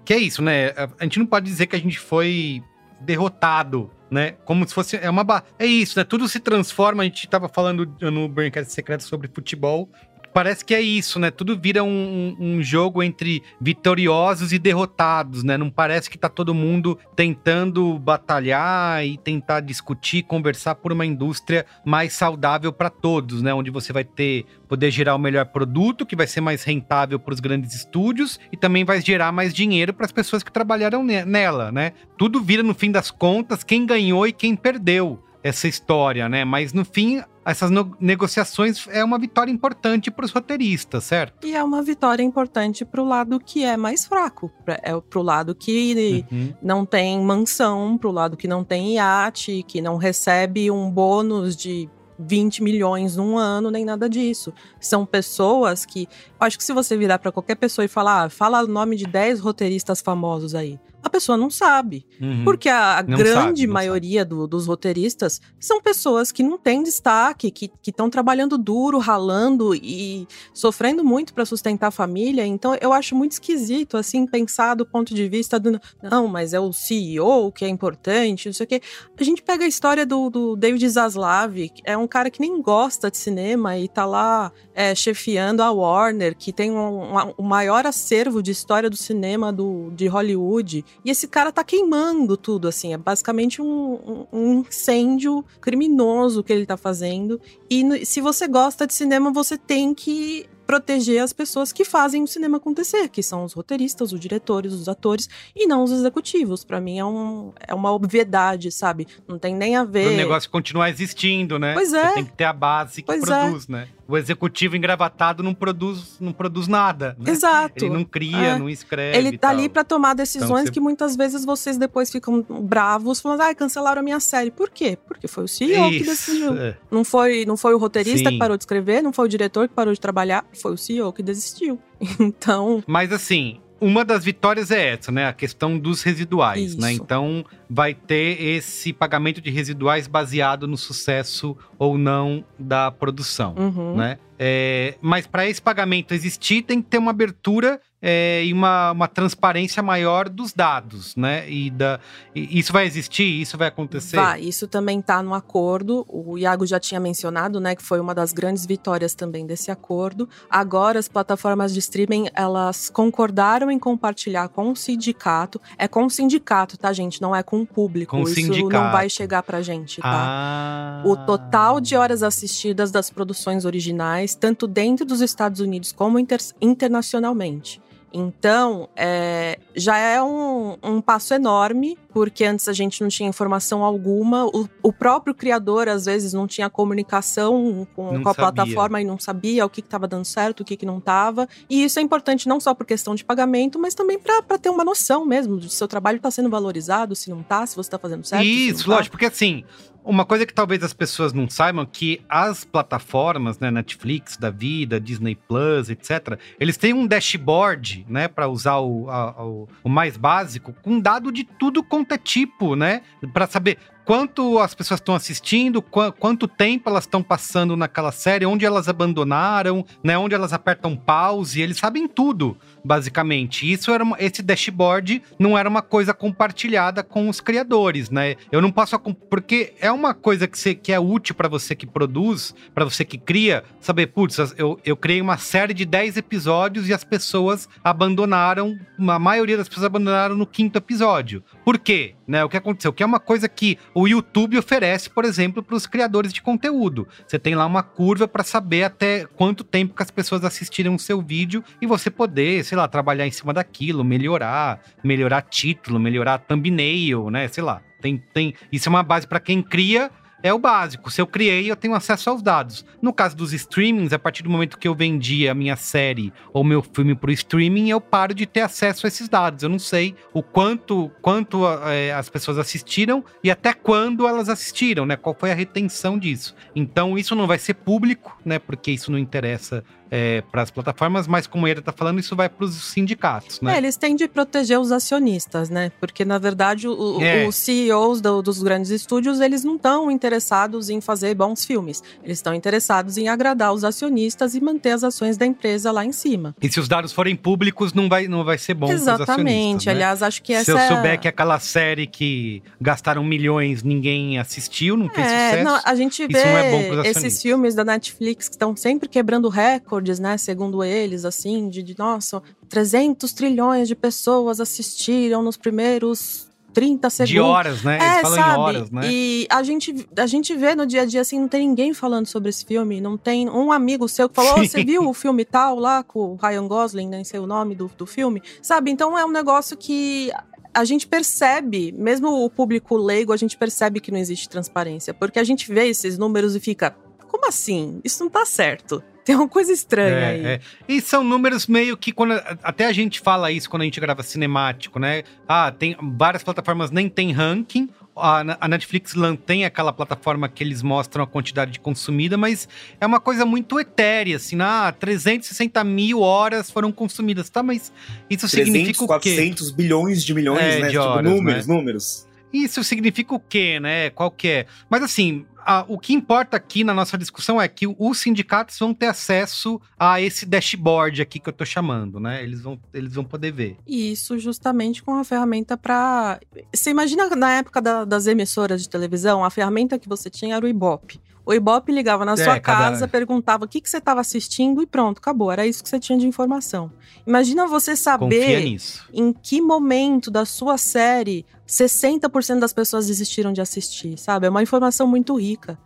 [0.05, 0.73] que é isso, né?
[0.99, 2.63] A gente não pode dizer que a gente foi
[3.01, 4.37] derrotado né?
[4.45, 4.97] Como se fosse.
[4.97, 5.43] É uma.
[5.59, 6.05] É isso, né?
[6.05, 7.03] Tudo se transforma.
[7.03, 9.91] A gente tava falando no Braincast Secreto sobre futebol
[10.35, 11.31] parece que é isso, né?
[11.31, 15.57] Tudo vira um, um, jogo entre vitoriosos e derrotados, né?
[15.57, 21.65] Não parece que tá todo mundo tentando batalhar e tentar discutir, conversar por uma indústria
[21.85, 23.55] mais saudável para todos, né?
[23.55, 27.33] Onde você vai ter poder gerar o melhor produto, que vai ser mais rentável para
[27.33, 31.71] os grandes estúdios e também vai gerar mais dinheiro para as pessoas que trabalharam nela,
[31.71, 31.93] né?
[32.19, 36.45] Tudo vira no fim das contas quem ganhou e quem perdeu essa história, né?
[36.45, 41.47] Mas no fim, essas negociações é uma vitória importante para os roteiristas, certo?
[41.47, 45.23] E é uma vitória importante para o lado que é mais fraco, é para o
[45.23, 46.55] lado que uhum.
[46.63, 51.55] não tem mansão, para o lado que não tem iate, que não recebe um bônus
[51.55, 54.53] de 20 milhões num ano, nem nada disso.
[54.81, 56.09] São pessoas que.
[56.39, 59.05] Acho que se você virar para qualquer pessoa e falar, ah, fala o nome de
[59.05, 62.07] 10 roteiristas famosos aí a pessoa não sabe.
[62.19, 62.45] Uhum.
[62.45, 67.51] Porque a, a grande sabe, maioria do, dos roteiristas são pessoas que não têm destaque,
[67.51, 72.47] que estão trabalhando duro, ralando e sofrendo muito para sustentar a família.
[72.47, 75.79] Então eu acho muito esquisito, assim, pensar do ponto de vista do.
[76.03, 78.81] Não, mas é o CEO que é importante, não sei o quê.
[79.19, 83.11] A gente pega a história do, do David Zaslav, é um cara que nem gosta
[83.11, 87.87] de cinema e tá lá é, chefiando a Warner, que tem um, um, um maior
[87.87, 90.85] acervo de história do cinema do, de Hollywood.
[91.05, 92.93] E esse cara tá queimando tudo, assim.
[92.93, 97.41] É basicamente um, um incêndio criminoso que ele tá fazendo.
[97.71, 102.27] E se você gosta de cinema, você tem que proteger as pessoas que fazem o
[102.27, 106.65] cinema acontecer, que são os roteiristas, os diretores, os atores e não os executivos.
[106.65, 109.07] Para mim é, um, é uma obviedade, sabe?
[109.27, 110.13] Não tem nem a ver.
[110.13, 111.75] O negócio continuar existindo, né?
[111.75, 112.09] Pois é.
[112.09, 113.27] Você tem que ter a base que pois é.
[113.27, 113.73] produz, é.
[113.73, 113.89] né?
[114.07, 117.17] O executivo engravatado não produz, não produz nada.
[117.19, 117.31] Né?
[117.31, 117.85] Exato.
[117.85, 118.59] Ele não cria, é.
[118.59, 119.17] não escreve.
[119.17, 120.73] Ele tá ali para tomar decisões então, você...
[120.73, 124.51] que muitas vezes vocês depois ficam bravos, falando, ah, cancelaram a minha série.
[124.51, 124.99] Por quê?
[125.07, 125.99] Porque foi o CEO Isso.
[125.99, 126.53] que decidiu.
[126.91, 128.35] Não foi, não foi o roteirista Sim.
[128.35, 131.13] que parou de escrever, não foi o diretor que parou de trabalhar, foi o CEO
[131.13, 131.79] que desistiu.
[132.21, 132.83] Então.
[132.87, 135.27] Mas assim, uma das vitórias é essa, né?
[135.27, 136.65] A questão dos residuais, né?
[136.65, 136.81] Isso.
[136.81, 136.93] né?
[136.93, 143.97] Então vai ter esse pagamento de residuais baseado no sucesso ou não da produção, uhum.
[143.97, 144.19] né?
[144.39, 149.09] É, mas para esse pagamento existir, tem que ter uma abertura é, e uma, uma
[149.09, 151.51] transparência maior dos dados, né?
[151.51, 151.99] E, da,
[152.35, 153.41] e isso vai existir?
[153.41, 154.17] Isso vai acontecer?
[154.17, 156.05] Vai, isso também está no acordo.
[156.07, 160.29] O Iago já tinha mencionado, né, que foi uma das grandes vitórias também desse acordo.
[160.51, 165.59] Agora as plataformas de streaming, elas concordaram em compartilhar com o sindicato.
[165.79, 167.23] É com o sindicato, tá, gente?
[167.23, 168.15] Não é com o público.
[168.15, 168.69] Com o isso sindicato.
[168.69, 170.11] não vai chegar pra gente, tá?
[170.13, 171.03] Ah.
[171.07, 176.41] O total de horas assistidas das produções originais, tanto dentro dos Estados Unidos como inter
[176.61, 177.81] internacionalmente.
[178.17, 183.83] Então, é, já é um, um, passo enorme, porque antes a gente não tinha informação
[183.83, 184.47] alguma.
[184.47, 189.19] O, o próprio criador, às vezes, não tinha comunicação com, com a plataforma e não
[189.19, 191.49] sabia o que estava dando certo, o que, que não estava.
[191.69, 194.85] E isso é importante não só por questão de pagamento, mas também para ter uma
[194.85, 197.99] noção mesmo de se seu trabalho está sendo valorizado, se não está, se você está
[197.99, 198.45] fazendo certo.
[198.45, 198.97] Isso, tá.
[198.97, 199.65] lógico, porque assim,
[200.05, 205.01] uma coisa que talvez as pessoas não saibam que as plataformas, né, Netflix da vida,
[205.01, 210.75] Disney Plus, etc, eles têm um dashboard, né, para usar o, a, o, mais básico,
[210.83, 213.01] com dado de tudo quanto é tipo, né,
[213.33, 218.47] para saber quanto as pessoas estão assistindo, qu quanto tempo elas estão passando naquela série,
[218.47, 223.71] onde elas abandonaram, né, onde elas apertam pause, eles sabem tudo, basicamente.
[223.71, 228.37] Isso era uma, esse dashboard não era uma coisa compartilhada com os criadores, né?
[228.53, 228.95] Eu não posso
[229.29, 233.05] porque é uma coisa que, você, que é útil para você que produz, para você
[233.05, 237.69] que cria, saber, putz, eu, eu criei uma série de 10 episódios e as pessoas
[237.83, 241.43] abandonaram, a maioria das pessoas abandonaram no quinto episódio.
[241.65, 242.15] Por quê?
[242.27, 242.43] Né?
[242.43, 242.93] O que aconteceu?
[242.93, 247.07] Que é uma coisa que o YouTube oferece, por exemplo, para os criadores de conteúdo.
[247.27, 250.99] Você tem lá uma curva para saber até quanto tempo que as pessoas assistiram o
[250.99, 256.39] seu vídeo e você poder, sei lá, trabalhar em cima daquilo, melhorar, melhorar título, melhorar
[256.39, 257.49] thumbnail, né?
[257.49, 257.83] Sei lá.
[258.01, 260.11] Tem, tem, isso é uma base para quem cria
[260.45, 261.11] é o básico.
[261.11, 262.85] Se eu criei, eu tenho acesso aos dados.
[263.01, 266.63] No caso dos streamings, a partir do momento que eu vendi a minha série ou
[266.63, 269.63] meu filme para o streaming, eu paro de ter acesso a esses dados.
[269.63, 275.07] Eu não sei o quanto, quanto é, as pessoas assistiram e até quando elas assistiram,
[275.07, 275.17] né?
[275.17, 276.55] Qual foi a retenção disso.
[276.77, 278.59] Então, isso não vai ser público, né?
[278.59, 279.83] Porque isso não interessa
[280.17, 283.75] é, para as plataformas, mas como ele está falando, isso vai para os sindicatos, né?
[283.75, 285.91] É, eles têm de proteger os acionistas, né?
[285.99, 287.45] Porque, na verdade, o, é.
[287.49, 292.01] os CEOs do, dos grandes estúdios, eles não estão interessados em fazer bons filmes.
[292.23, 296.13] Eles estão interessados em agradar os acionistas e manter as ações da empresa lá em
[296.13, 296.55] cima.
[296.63, 299.87] E se os dados forem públicos, não vai, não vai ser bom Exatamente.
[299.87, 299.93] Né?
[299.93, 304.39] Aliás, acho que essa Se eu é souber que aquela série que gastaram milhões, ninguém
[304.39, 308.55] assistiu, não fez é, sucesso, não, a gente vê é esses filmes da Netflix que
[308.55, 313.95] estão sempre quebrando recordes recordes, né, segundo eles, assim, de, de nossa, 300 trilhões de
[313.95, 317.33] pessoas assistiram nos primeiros 30 segundos.
[317.33, 317.97] De horas, né?
[317.97, 318.51] Eles é, falam sabe?
[318.51, 319.01] em horas, né?
[319.05, 322.27] E a gente, a gente vê no dia a dia, assim, não tem ninguém falando
[322.27, 323.01] sobre esse filme.
[323.01, 326.33] Não tem um amigo seu que falou: oh, você viu o filme tal lá com
[326.33, 328.43] o Ryan Gosling, nem sei o nome do, do filme?
[328.61, 328.91] Sabe?
[328.91, 330.33] Então é um negócio que
[330.75, 335.15] a gente percebe, mesmo o público leigo, a gente percebe que não existe transparência.
[335.15, 336.97] Porque a gente vê esses números e fica:
[337.35, 338.01] como assim?
[338.05, 339.03] Isso não tá certo.
[339.25, 340.47] Tem uma coisa estranha é, aí.
[340.47, 340.61] É.
[340.87, 344.23] E são números meio que quando até a gente fala isso quando a gente grava
[344.23, 345.25] cinemático, né?
[345.49, 347.89] Ah, tem várias plataformas nem tem ranking.
[348.15, 352.69] A, Netflix tem aquela plataforma que eles mostram a quantidade de consumida, mas
[353.01, 357.61] é uma coisa muito etérea, assim, ah, 360 mil horas foram consumidas, tá?
[357.61, 357.93] Mas
[358.31, 359.35] isso 300, significa o quê?
[359.35, 360.87] 400 bilhões de milhões, é, né?
[360.87, 361.75] De tipo, horas, números, né?
[361.75, 362.29] números.
[362.53, 364.11] Isso significa o quê, né?
[364.11, 364.67] Qual que é?
[364.89, 368.93] Mas assim, a, o que importa aqui na nossa discussão é que os sindicatos vão
[368.93, 372.43] ter acesso a esse dashboard aqui que eu tô chamando, né?
[372.43, 373.77] Eles vão, eles vão poder ver.
[373.87, 376.39] Isso justamente com a ferramenta para.
[376.73, 380.65] Você imagina na época da, das emissoras de televisão, a ferramenta que você tinha era
[380.65, 381.21] o Ibope.
[381.47, 383.09] O Ibope ligava na é, sua casa, cada...
[383.09, 385.53] perguntava o que, que você estava assistindo e pronto, acabou.
[385.53, 386.91] Era isso que você tinha de informação.
[387.27, 388.77] Imagina você saber
[389.13, 394.47] em que momento da sua série 60% das pessoas desistiram de assistir, sabe?
[394.47, 395.79] É uma informação muito rica.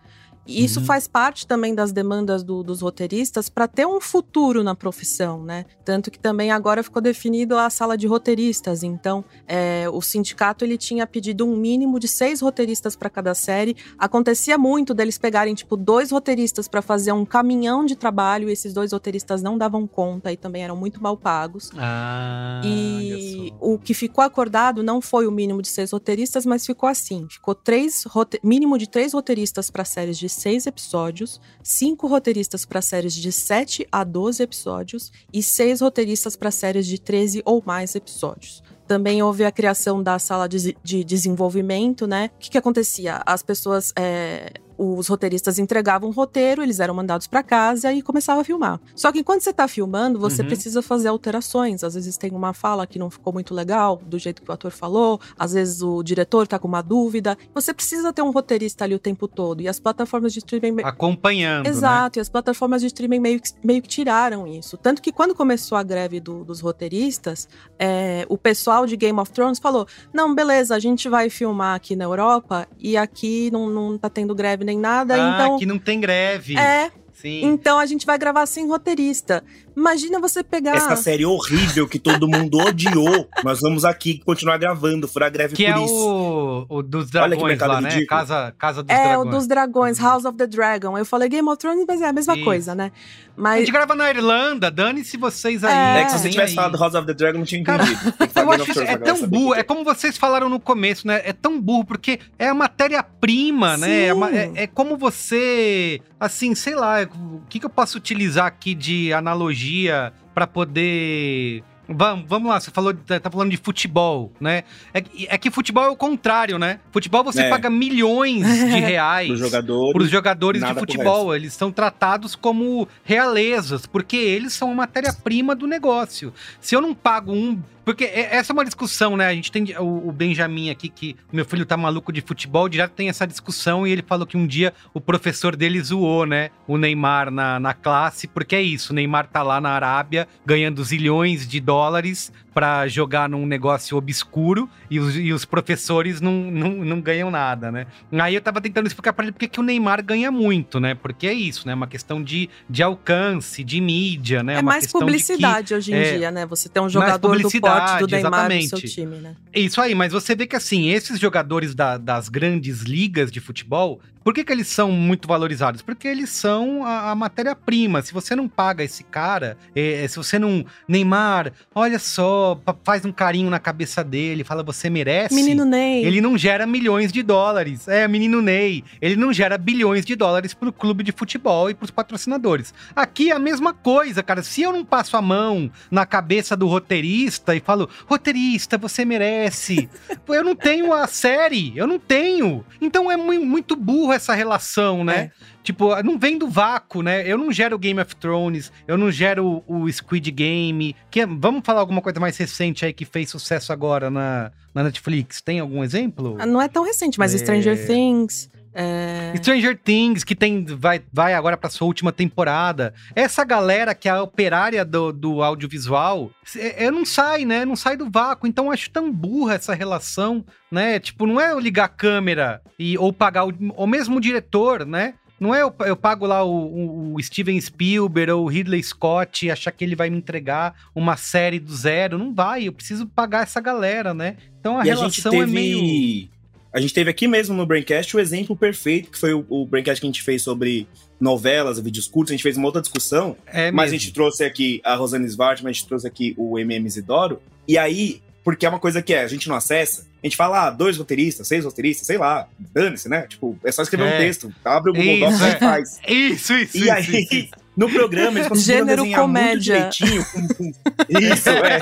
[0.48, 0.86] E isso uhum.
[0.86, 5.66] faz parte também das demandas do, dos roteiristas para ter um futuro na profissão, né?
[5.84, 8.82] Tanto que também agora ficou definido a sala de roteiristas.
[8.82, 13.76] Então, é, o sindicato ele tinha pedido um mínimo de seis roteiristas para cada série.
[13.98, 18.48] Acontecia muito deles pegarem tipo dois roteiristas para fazer um caminhão de trabalho.
[18.48, 21.70] E esses dois roteiristas não davam conta e também eram muito mal pagos.
[21.76, 26.88] Ah, e o que ficou acordado não foi o mínimo de seis roteiristas, mas ficou
[26.88, 28.04] assim: ficou três
[28.42, 33.86] mínimo de três roteiristas para séries de seis episódios, cinco roteiristas para séries de 7
[33.90, 38.62] a 12 episódios e seis roteiristas para séries de 13 ou mais episódios.
[38.86, 42.30] Também houve a criação da sala de, de desenvolvimento, né?
[42.36, 43.20] O que, que acontecia?
[43.26, 48.40] As pessoas é, os roteiristas entregavam um roteiro, eles eram mandados para casa e começava
[48.40, 48.80] a filmar.
[48.94, 50.46] Só que enquanto você tá filmando, você Uhum.
[50.48, 51.82] precisa fazer alterações.
[51.82, 54.70] Às vezes tem uma fala que não ficou muito legal, do jeito que o ator
[54.70, 57.36] falou, às vezes o diretor tá com uma dúvida.
[57.54, 59.60] Você precisa ter um roteirista ali o tempo todo.
[59.60, 61.70] E as plataformas de streaming Acompanhando, né?
[61.70, 64.76] Exato, e as plataformas de streaming meio que, meio que tiraram isso.
[64.76, 69.32] Tanto que quando começou a greve do- dos roteiristas, é, o pessoal de Game of
[69.32, 73.98] Thrones falou: não, beleza, a gente vai filmar aqui na Europa e aqui não, não
[73.98, 75.58] tá tendo greve nem nada, Ah, então.
[75.58, 76.56] que não tem greve.
[76.58, 77.44] É, Sim.
[77.46, 79.42] então a gente vai gravar sem roteirista.
[79.76, 80.74] Imagina você pegar.
[80.76, 83.28] Essa série horrível que todo mundo odiou.
[83.44, 85.94] Nós vamos aqui continuar gravando, furar greve Que por é isso.
[85.94, 88.04] o, o dos Olha que dragões lá, né?
[88.06, 89.26] Casa, casa dos É, dragões.
[89.28, 90.98] o dos dragões, House of the Dragon.
[90.98, 92.44] Eu falei Game of Thrones, mas é a mesma Isso.
[92.44, 92.90] coisa, né?
[93.36, 95.72] A Mas gente grava na Irlanda, dane-se vocês aí.
[95.98, 96.56] É, É que se você tivesse aí.
[96.56, 98.12] falado House of the Dragon, não tinha Cara, entendido.
[98.14, 101.22] Que falar Eu acho Thrones é tão burro, é como vocês falaram no começo, né?
[101.24, 104.06] É tão burro, porque é a matéria-prima, né?
[104.06, 108.46] É, uma- é- é como você, assim, sei lá, o que, que eu posso utilizar
[108.46, 111.62] aqui de analogia pra poder.
[111.90, 114.62] Vamos, vamos lá, você falou, de- tá falando de futebol, né?
[114.92, 116.80] É, que- é que futebol é o contrário, né?
[116.92, 117.48] Futebol você É.
[117.48, 119.40] paga milhões de reais.
[119.40, 121.34] Para os jogadores de nada pro futebol.
[121.34, 126.30] Eles são tratados como realezas, porque eles são a matéria-prima do negócio.
[126.60, 127.58] Se eu não pago um.
[127.88, 129.28] Porque é- essa é uma discussão, né?
[129.28, 133.08] A gente tem o, Benjamin aqui, que meu filho tá maluco de futebol, direto tem
[133.08, 136.50] essa discussão e ele falou que um dia o professor dele zoou, né?
[136.66, 140.84] O Neymar na, na classe, porque é isso: o Neymar tá lá na Arábia ganhando
[140.84, 146.70] zilhões de dólares para jogar num negócio obscuro e os, e os professores não, não,
[146.84, 147.86] não ganham nada, né?
[148.10, 150.96] Aí eu tava tentando explicar pra ele porque que o Neymar ganha muito, né?
[150.96, 151.74] Porque é isso, né?
[151.74, 154.54] Uma questão de, de alcance, de mídia, né?
[154.54, 156.46] é uma mais questão de que- publicidade hoje em é, dia, né?
[156.46, 158.88] Você tem um jogador do publicidade, porte do Neymar no seu exatamente.
[158.92, 159.36] time, né?
[159.54, 164.00] Isso aí, mas você vê que assim, esses jogadores da- das grandes ligas de futebol,
[164.28, 165.80] por que, que eles são muito valorizados?
[165.80, 168.02] Porque eles são a, a matéria-prima.
[168.02, 170.66] Se você não paga esse cara, é, se você não.
[170.86, 175.34] Neymar, olha só, faz um carinho na cabeça dele, fala você merece.
[175.34, 176.04] Menino Ney.
[176.04, 177.88] Ele não gera milhões de dólares.
[177.88, 178.84] É, menino Ney.
[179.00, 182.74] Ele não gera bilhões de dólares pro clube de futebol e pros patrocinadores.
[182.94, 184.42] Aqui é a mesma coisa, cara.
[184.42, 189.88] Se eu não passo a mão na cabeça do roteirista e falo, roteirista, você merece.
[190.28, 192.64] Eu não tenho a série, eu não tenho.
[192.80, 195.30] Então é mui- muito burro essa relação, né?
[195.62, 197.26] Tipo, não vem do vácuo, né?
[197.26, 200.94] Eu não gero Game of Thrones, eu não gero o, o Squid Game.
[201.10, 204.82] Que é- vamos falar alguma coisa mais recente aí que fez sucesso agora na, na
[204.84, 205.40] Netflix?
[205.40, 206.36] Tem algum exemplo?
[206.38, 207.38] Ah, Não é tão recente, mas É.
[207.38, 208.48] Stranger Things.
[208.74, 212.94] É, Stranger Things, que tem, vai, vai agora pra sua última temporada.
[213.14, 217.64] Essa galera que é a operária do, do audiovisual, é, é, não sai, né?
[217.64, 218.46] Não sai do vácuo.
[218.46, 220.98] Então eu acho tão burra essa relação, né?
[221.00, 225.14] Tipo, não é eu ligar a câmera e, ou pagar o, o mesmo diretor, né?
[225.40, 229.46] Não é eu, eu pago lá o, o- o Steven Spielberg ou o Ridley Scott
[229.46, 232.18] e achar que ele vai me entregar uma série do zero.
[232.18, 234.36] Não vai, eu preciso pagar essa galera, né?
[234.58, 235.42] Então a E a gente relação teve.
[235.44, 236.28] é meio.
[236.72, 240.00] A gente teve aqui mesmo no Braincast o exemplo perfeito, que foi o, o Braincast
[240.00, 240.86] que a gente fez sobre
[241.20, 242.30] novelas, vídeos curtos.
[242.32, 243.98] A gente fez uma outra discussão, É mas a mesmo.
[244.04, 247.40] gente trouxe aqui a Rosane Svartman, a gente trouxe aqui o MM Isidoro.
[247.66, 250.66] E aí, porque é uma coisa que é, a gente não acessa, a gente fala,
[250.66, 253.22] ah, dois roteiristas, seis roteiristas, sei lá, dane-se, né?
[253.28, 254.14] Tipo, é só escrever É.
[254.14, 255.50] um texto, abre o Google Docs é.
[255.50, 256.00] e faz.
[256.06, 257.50] Isso, isso, E isso, aí, isso, isso.
[257.78, 259.78] No programa, eles conseguiram Gênero desenhar comédia.
[259.80, 260.24] muito direitinho.
[260.32, 260.72] com- com-
[261.18, 261.78] Isso, é.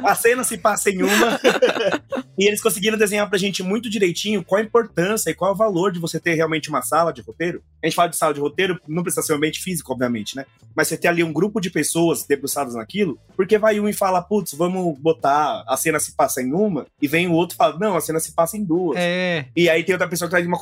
[0.10, 1.38] A cena se passa em uma.
[2.38, 5.56] e eles conseguiram desenhar pra gente muito direitinho qual a importância e qual é o
[5.56, 7.62] valor de você ter realmente uma sala de roteiro.
[7.82, 10.44] A gente fala de sala de roteiro, não precisa ser um ambiente físico, obviamente, né?
[10.74, 14.20] Mas você ter ali um grupo de pessoas debruçadas naquilo, porque vai um e fala,
[14.22, 17.78] putz, vamos botar a cena se passa em uma, e vem o outro e fala,
[17.78, 18.96] não, a cena se passa em duas.
[18.98, 20.58] É, E aí tem outra pessoa que traz uma,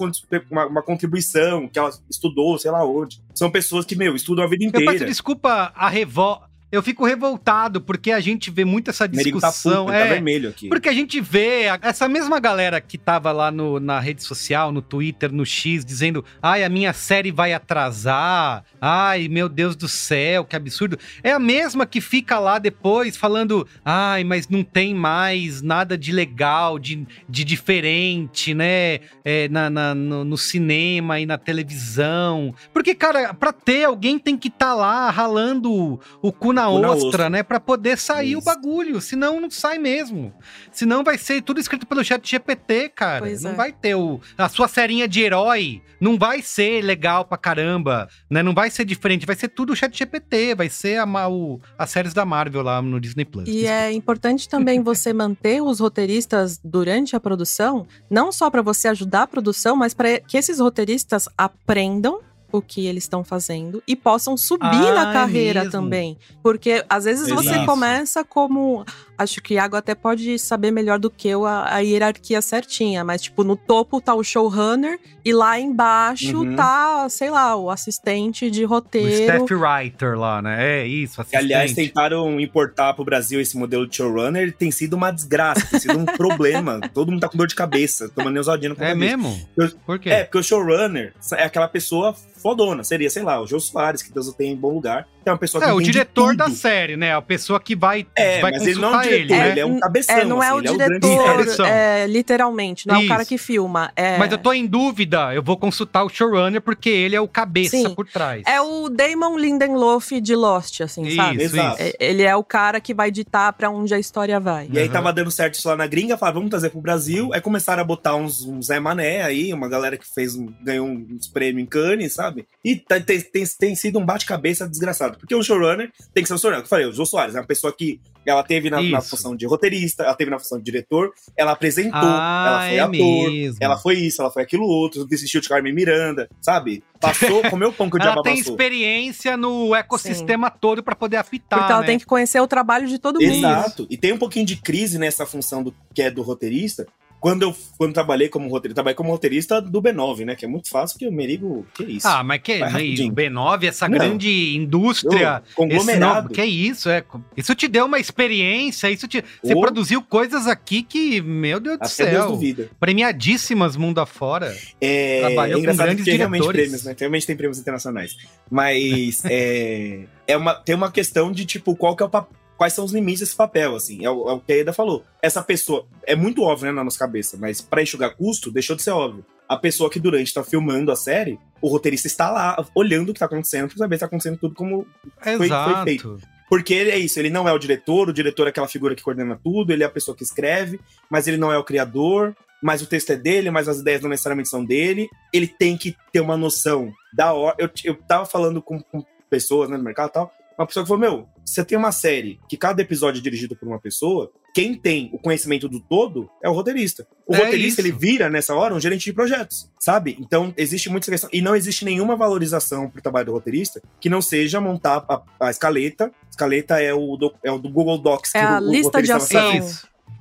[0.50, 3.20] uma, uma contribuição, que ela estudou, sei lá onde.
[3.34, 4.92] São pessoas que, meu, estudam a vida Eu inteira.
[4.92, 6.42] peço desculpa a revol...
[6.74, 9.86] Eu fico revoltado porque a gente vê muito essa tá discussão.
[9.86, 10.68] puto, tá é, vermelho aqui.
[10.68, 14.82] porque a gente vê essa mesma galera que tava lá no- na rede social, no
[14.82, 20.44] Twitter, no X, dizendo: ai, a minha série vai atrasar, ai, meu Deus do céu,
[20.44, 20.98] que absurdo.
[21.22, 26.12] É a mesma que fica lá depois falando: ai, mas não tem mais nada de
[26.12, 29.00] legal, de, de diferente, né?
[29.24, 32.54] É, na, na- no, no cinema e na televisão.
[32.72, 37.30] Porque, cara, pra ter, alguém tem que estar lá ralando o cu na na ostra.
[37.30, 37.42] né?
[37.42, 38.44] Pra poder sair o Isso.
[38.44, 39.00] bagulho.
[39.00, 40.32] Senão não sai mesmo.
[40.72, 43.20] Senão vai ser tudo escrito pelo chat GPT, cara.
[43.26, 43.54] Pois não é.
[43.54, 44.20] vai ter o.
[44.36, 48.42] A sua serinha de herói não vai ser legal pra caramba, né?
[48.42, 49.26] Não vai ser diferente.
[49.26, 50.54] Vai ser tudo o chat GPT.
[50.54, 53.48] Vai ser a, o- as séries da Marvel lá no Disney Plus.
[53.48, 58.88] E é importante também você manter os roteiristas durante a produção, não só para você
[58.88, 62.20] ajudar a produção, mas para que esses roteiristas aprendam
[62.56, 65.72] o que eles estão fazendo e possam subir Ah, na carreira mesmo?
[65.72, 66.16] também.
[66.42, 67.66] Porque às vezes você Exato.
[67.66, 68.84] começa como.
[69.16, 73.04] Acho que o Iago até pode saber melhor do que eu a, a hierarquia certinha,
[73.04, 76.56] mas tipo, no topo tá o showrunner e lá embaixo Uhum.
[76.56, 79.08] tá, sei lá, o assistente de O roteiro.
[79.08, 80.80] staff writer lá, né?
[80.82, 81.44] É isso, Que, assistente.
[81.44, 85.96] aliás, tentaram importar pro Brasil esse modelo de showrunner, tem sido uma desgraça, tem sido
[85.98, 86.80] um problema.
[86.92, 89.40] Todo mundo tá com dor de cabeça, tomando neosodina com É mesmo?
[89.56, 90.10] Eu- Por quê?
[90.10, 92.14] É, porque o showrunner é aquela pessoa
[92.44, 92.84] fodona.
[92.84, 95.08] Seria, sei lá, o Jô Soares, que Deus o tenha em bom lugar.
[95.26, 96.36] É uma pessoa que É, o diretor tudo.
[96.36, 97.14] da série, né?
[97.14, 99.50] A pessoa que vai, É, vai mas ele não é um consultar diretor, ele, né?
[99.50, 100.16] ele é um cabeção.
[100.16, 103.28] É, não é assim, o ele grande diretor, é, literalmente, não é o cara Isso.
[103.28, 103.92] que filma.
[103.96, 107.28] É, Mas eu tô em dúvida, eu vou consultar o showrunner porque ele é o
[107.28, 107.94] cabeça Sim.
[107.94, 108.42] por trás.
[108.46, 111.42] é o Damon Lindelof de Lost, assim, Isso, sabe?
[111.42, 111.76] Exato.
[111.80, 114.68] É- Ele é o cara que vai ditar pra onde a história vai.
[114.72, 114.92] E aí Uhum.
[114.92, 117.30] tava dando certo isso lá na gringa, falaram, vamos trazer pro Brasil.
[117.32, 120.86] Aí começaram a botar uns, uns Zé Mané aí, uma galera que fez um, ganhou
[120.86, 122.46] uns prêmios em Cannes, sabe?
[122.64, 125.13] E tá- tem, tem, tem sido um bate-cabeça desgraçado.
[125.14, 126.62] Porque o showrunner tem que ser o showrunner.
[126.62, 129.36] Que eu falei, o Jô Soares é uma pessoa que ela teve na, na função
[129.36, 133.30] de roteirista, ela teve na função de diretor, ela apresentou, Ah, ela foi é ator,
[133.30, 133.58] mesmo.
[133.60, 136.82] ela foi isso, ela foi aquilo outro, desistiu de Carmen Miranda, sabe?
[136.98, 138.54] Passou, comeu o pão que o Ela diabo tem passou.
[138.54, 141.86] experiência no ecossistema todo pra poder apitar, Porque ela né?
[141.86, 143.30] tem que conhecer o trabalho de todo mundo.
[143.30, 143.86] Exato.
[143.90, 146.86] E tem um pouquinho de crise nessa função do que é do roteirista.
[147.24, 150.34] Quando eu quando trabalhei como roteirista, trabalhei como roteirista do B9, né?
[150.36, 152.06] Que é muito fácil, porque o Merigo, que isso?
[152.06, 153.10] Ah, mas que rapidinho.
[153.10, 153.96] o B9, essa Não.
[153.96, 156.18] grande indústria, Ô, conglomerado.
[156.18, 157.02] esse no- que isso, é,
[157.34, 161.84] isso te deu uma experiência, isso te, você produziu coisas aqui que, meu Deus do
[161.86, 162.68] Até Deus céu, duvida.
[162.78, 164.54] premiadíssimas mundo afora.
[164.78, 166.60] É, Trabalhou é com grandes porque realmente diretores.
[166.62, 166.94] prêmios, né?
[166.98, 168.16] Realmente tem prêmios internacionais.
[168.50, 172.26] Mas é, é uma, tem uma questão de, tipo, qual que é o pa-
[172.56, 174.04] quais são os limites desse papel, assim.
[174.04, 175.04] É o, é o que a Eda falou.
[175.22, 178.82] Essa pessoa, é muito óbvio, né, na nossa cabeça, mas pra enxugar custo, deixou de
[178.82, 179.24] ser óbvio.
[179.48, 183.20] A pessoa que durante tá filmando a série, o roteirista está lá, olhando o que
[183.20, 184.86] tá acontecendo, pra saber se tá acontecendo tudo como
[185.22, 185.84] foi Exato.
[185.84, 186.20] feito.
[186.48, 189.02] Porque ele é isso, ele não é o diretor, o diretor é aquela figura que
[189.02, 190.80] coordena tudo, ele é a pessoa que escreve,
[191.10, 194.08] mas ele não é o criador, mas o texto é dele, mas as ideias não
[194.08, 195.08] necessariamente são dele.
[195.32, 197.56] Ele tem que ter uma noção da hora.
[197.58, 200.88] Eu, eu tava falando com, com pessoas né, no mercado e tal, uma pessoa que
[200.88, 204.74] falou: Meu, você tem uma série que cada episódio é dirigido por uma pessoa, quem
[204.74, 207.06] tem o conhecimento do todo é o roteirista.
[207.26, 207.90] O É roteirista, isso.
[207.90, 210.16] ele vira, nessa hora, um gerente de projetos, sabe?
[210.20, 211.28] Então, existe muita questão.
[211.32, 215.50] E não existe nenhuma valorização pro trabalho do roteirista que não seja montar a, a
[215.50, 216.12] escaleta.
[216.30, 218.32] Escaleta é o, do, é o do Google Docs.
[218.34, 219.52] É que a o, o lista de ação.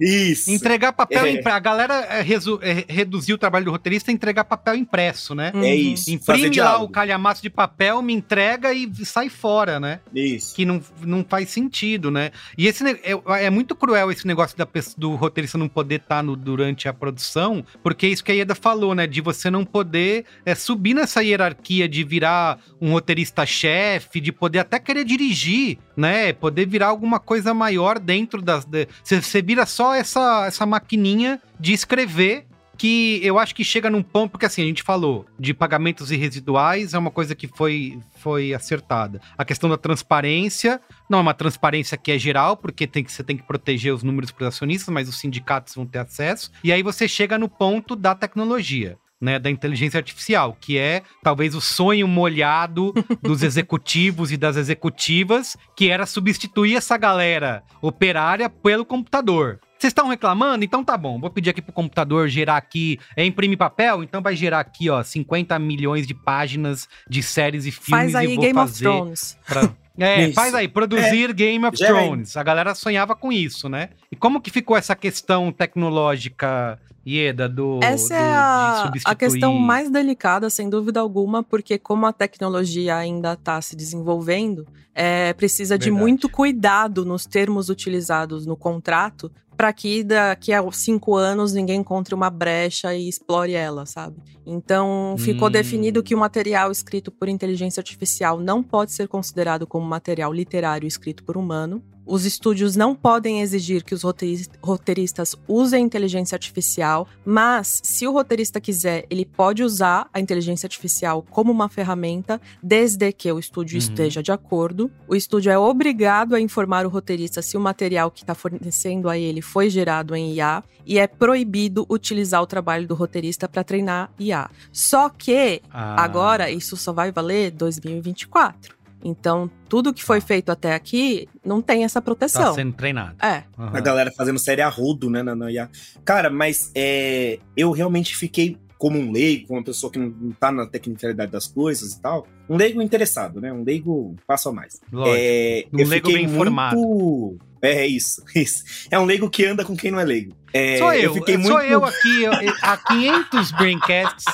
[0.03, 0.49] Isso.
[0.49, 0.51] Isso.
[0.51, 1.31] Entregar papel É.
[1.31, 1.55] impresso.
[1.55, 5.51] A galera é, resu- é, reduziu o trabalho do roteirista a entregar papel impresso, né?
[5.53, 5.63] Uhum.
[5.63, 6.05] É isso.
[6.25, 6.85] fazer Imprime lá diálogo.
[6.85, 9.99] o calhamaço de papel, me entrega e sai fora, né?
[10.13, 10.55] Isso.
[10.55, 12.31] Que não, não faz sentido, né?
[12.57, 16.23] E esse ne- é, é muito cruel esse negócio da, do roteirista não poder estar
[16.23, 19.07] durante a produção, porque é isso que a Ieda falou, né?
[19.07, 24.79] De você não poder é, subir nessa hierarquia de virar um roteirista-chefe, de poder até
[24.79, 26.33] querer dirigir, né?
[26.33, 28.65] Poder virar alguma coisa maior dentro das.
[28.65, 33.89] de- Você você vira só essa, essa maquininha de escrever que eu acho que chega
[33.89, 37.99] num ponto, porque assim, a gente falou de pagamentos irresiduais, é uma coisa que foi,
[38.17, 39.21] foi acertada.
[39.37, 43.23] A questão da transparência, não é uma transparência que é geral, porque tem que, você
[43.23, 46.51] tem que proteger os números para os acionistas, mas os sindicatos vão ter acesso.
[46.63, 48.97] E aí você chega no ponto da tecnologia.
[49.23, 52.91] Né, da inteligência artificial, que é talvez o sonho molhado
[53.23, 59.61] dos executivos e das executivas, que era substituir essa galera operária pelo computador.
[59.79, 60.65] Vocês estão reclamando?
[60.65, 61.21] Então tá bom.
[61.21, 62.99] Vou pedir aqui pro computador gerar aqui.
[63.15, 64.03] É imprimir papel?
[64.03, 68.17] Então vai gerar aqui, ó, 50 milhões de páginas de séries e filmes Faz e
[68.17, 68.83] aí vou Game of fazer.
[68.83, 69.37] Thrones.
[69.47, 70.33] pra- É, Isso.
[70.33, 71.77] faz aí, produzir Game of.
[71.77, 72.35] Thrones.
[72.35, 73.89] A galera sonhava com isso, né?
[74.11, 77.79] E como que ficou essa questão tecnológica, Ieda, do.
[77.83, 82.13] Essa do- é de a, a questão mais delicada, sem dúvida alguma, porque como a
[82.13, 84.65] tecnologia ainda está se desenvolvendo,
[84.95, 86.01] é, precisa de Verdade.
[86.01, 92.15] muito cuidado nos termos utilizados no contrato para que daqui a cinco anos ninguém encontre
[92.15, 94.15] uma brecha e explore ela, sabe?
[94.45, 95.51] Então ficou Hum.
[95.51, 100.87] definido que o material escrito por inteligência artificial não pode ser considerado como material literário
[100.87, 101.81] escrito por humano.
[102.05, 108.11] os estúdios não podem exigir que os roteiri- roteiristas usem inteligência artificial, mas se o
[108.11, 113.75] roteirista quiser, ele pode usar a inteligência artificial como uma ferramenta, desde que o estúdio
[113.75, 113.79] Uhum.
[113.87, 114.91] esteja de acordo.
[115.07, 119.17] O estúdio é obrigado a informar o roteirista se o material que está fornecendo a
[119.17, 124.11] ele foi gerado em IA e é proibido utilizar o trabalho do roteirista para treinar
[124.19, 124.49] IA.
[124.73, 128.75] Só que Ah, Agora, isso só vai valer 2024.
[129.03, 132.53] Então, tudo que foi feito até aqui não tem essa Tá proteção.
[132.53, 133.15] sendo treinado.
[133.21, 133.43] É.
[133.57, 133.71] Aham.
[133.77, 135.69] A galera fazendo série a rodo, né, na, na IA.
[136.05, 140.31] Cara, mas é, eu realmente fiquei como um leigo, como uma pessoa que não, não
[140.31, 142.27] tá na tecnicalidade das coisas e tal.
[142.49, 143.51] Um leigo interessado, né?
[143.51, 144.81] Um leigo passo a mais.
[144.91, 145.15] Lógico.
[145.17, 147.37] É, Um eu leigo fiquei bem informado.
[147.63, 148.63] Muito- É isso, isso.
[148.91, 150.35] É um leigo que anda com quem não é leigo.
[150.53, 151.65] É, sou eu, fiquei sou muito...
[151.65, 154.25] eu aqui, eu- eu- há 500 Braincasts,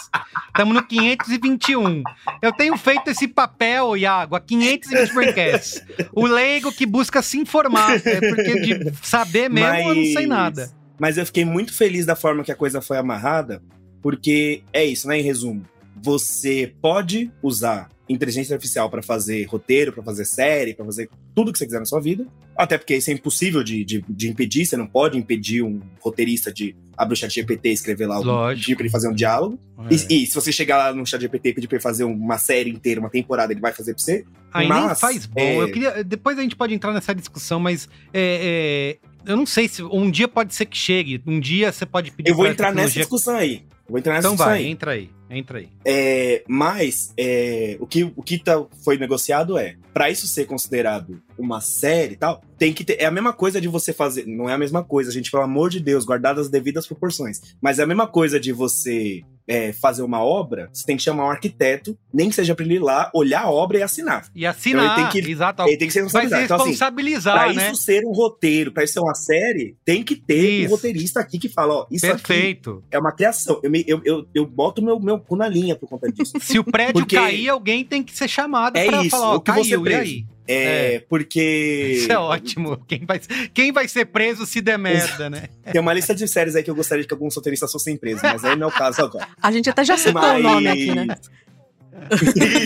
[0.48, 2.04] estamos no 521.
[2.42, 5.82] Eu tenho feito esse papel, Iago, há 520 Braincasts.
[6.12, 10.28] O leigo que busca se informar, é porque de saber mesmo eu não sei Mas-
[10.28, 10.72] nada.
[11.00, 13.62] Mas eu fiquei muito feliz da forma que a coisa foi amarrada,
[14.02, 15.18] porque é isso, né?
[15.18, 15.66] Em resumo,
[16.02, 21.60] você pode usar inteligência artificial para fazer roteiro, para fazer série, para fazer tudo que
[21.60, 22.26] você quiser na sua vida.
[22.58, 26.52] Até porque isso é impossível de, de, de impedir, você não pode impedir um roteirista
[26.52, 28.62] de abrir o chat GPT e escrever lá, Lógico.
[28.66, 29.58] pedir pra ele fazer um diálogo.
[29.90, 29.94] É.
[29.94, 32.38] E, e se você chegar lá no chat GPT e pedir pra ele fazer uma
[32.38, 34.26] série inteira, uma temporada, ele vai fazer pra você.
[34.52, 35.40] Aí nem Mas, faz bom.
[35.40, 39.46] é- Eu queria, depois a gente pode entrar nessa discussão, mas é, é, eu não
[39.46, 41.22] sei se um dia pode ser que chegue.
[41.26, 43.64] Um dia você pode pedir Eu vou entrar nessa discussão aí.
[43.90, 44.68] Eu vou entrar nessa Então vai, aí.
[44.68, 45.68] entra aí, entra aí.
[45.84, 51.20] É, mas é, o que, o que tá, foi negociado é, pra isso ser considerado
[51.38, 52.98] uma série e tal, tem que ter.
[53.02, 54.28] É a mesma coisa de você fazer.
[54.28, 57.42] Não é a mesma coisa, gente, pelo amor de Deus, guardadas as devidas proporções.
[57.60, 61.26] Mas é a mesma coisa de você é, fazer uma obra, você tem que chamar
[61.26, 64.28] um arquiteto, nem que seja pra ele ir lá, olhar a obra e assinar.
[64.36, 65.64] E assinar, Então ele tem que- exato.
[65.64, 66.44] Ele tem que ser responsabilidade.
[66.46, 67.72] Então, assim, responsabilizar, pra né?
[67.72, 70.68] isso ser um roteiro, pra isso ser uma série, tem que ter Isso.
[70.68, 72.84] um roteirista aqui que fala, ó, isso aqui Perfeito.
[72.92, 73.60] é uma criação.
[73.64, 76.34] Eu, me- eu, eu, eu boto meu, meu cu na linha por conta disso.
[76.40, 79.36] Se o prédio Porque- cair, alguém tem que ser chamado É pra isso, falar, ó,
[79.38, 80.02] o que você caiu, e preso.
[80.02, 80.26] aí?
[80.52, 81.94] É, porque.
[81.98, 82.78] Isso é ótimo.
[82.88, 83.20] Quem vai,
[83.54, 85.44] quem vai ser preso se der merda, né?
[85.72, 88.44] Tem uma lista de séries aí que eu gostaria que alguns roteiristas fossem presos, mas
[88.44, 89.28] aí não é o caso agora.
[89.42, 91.08] A gente até já citou Mas- o nome aqui, né?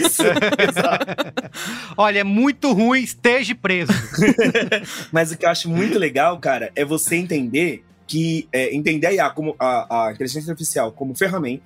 [0.06, 0.24] Isso.
[1.98, 3.92] Olha, é muito ruim, esteja preso.
[5.12, 8.48] Mas o que eu acho muito legal, cara, é você entender que.
[8.54, 11.64] é, entender a IA como a, a inteligência artificial como ferramenta,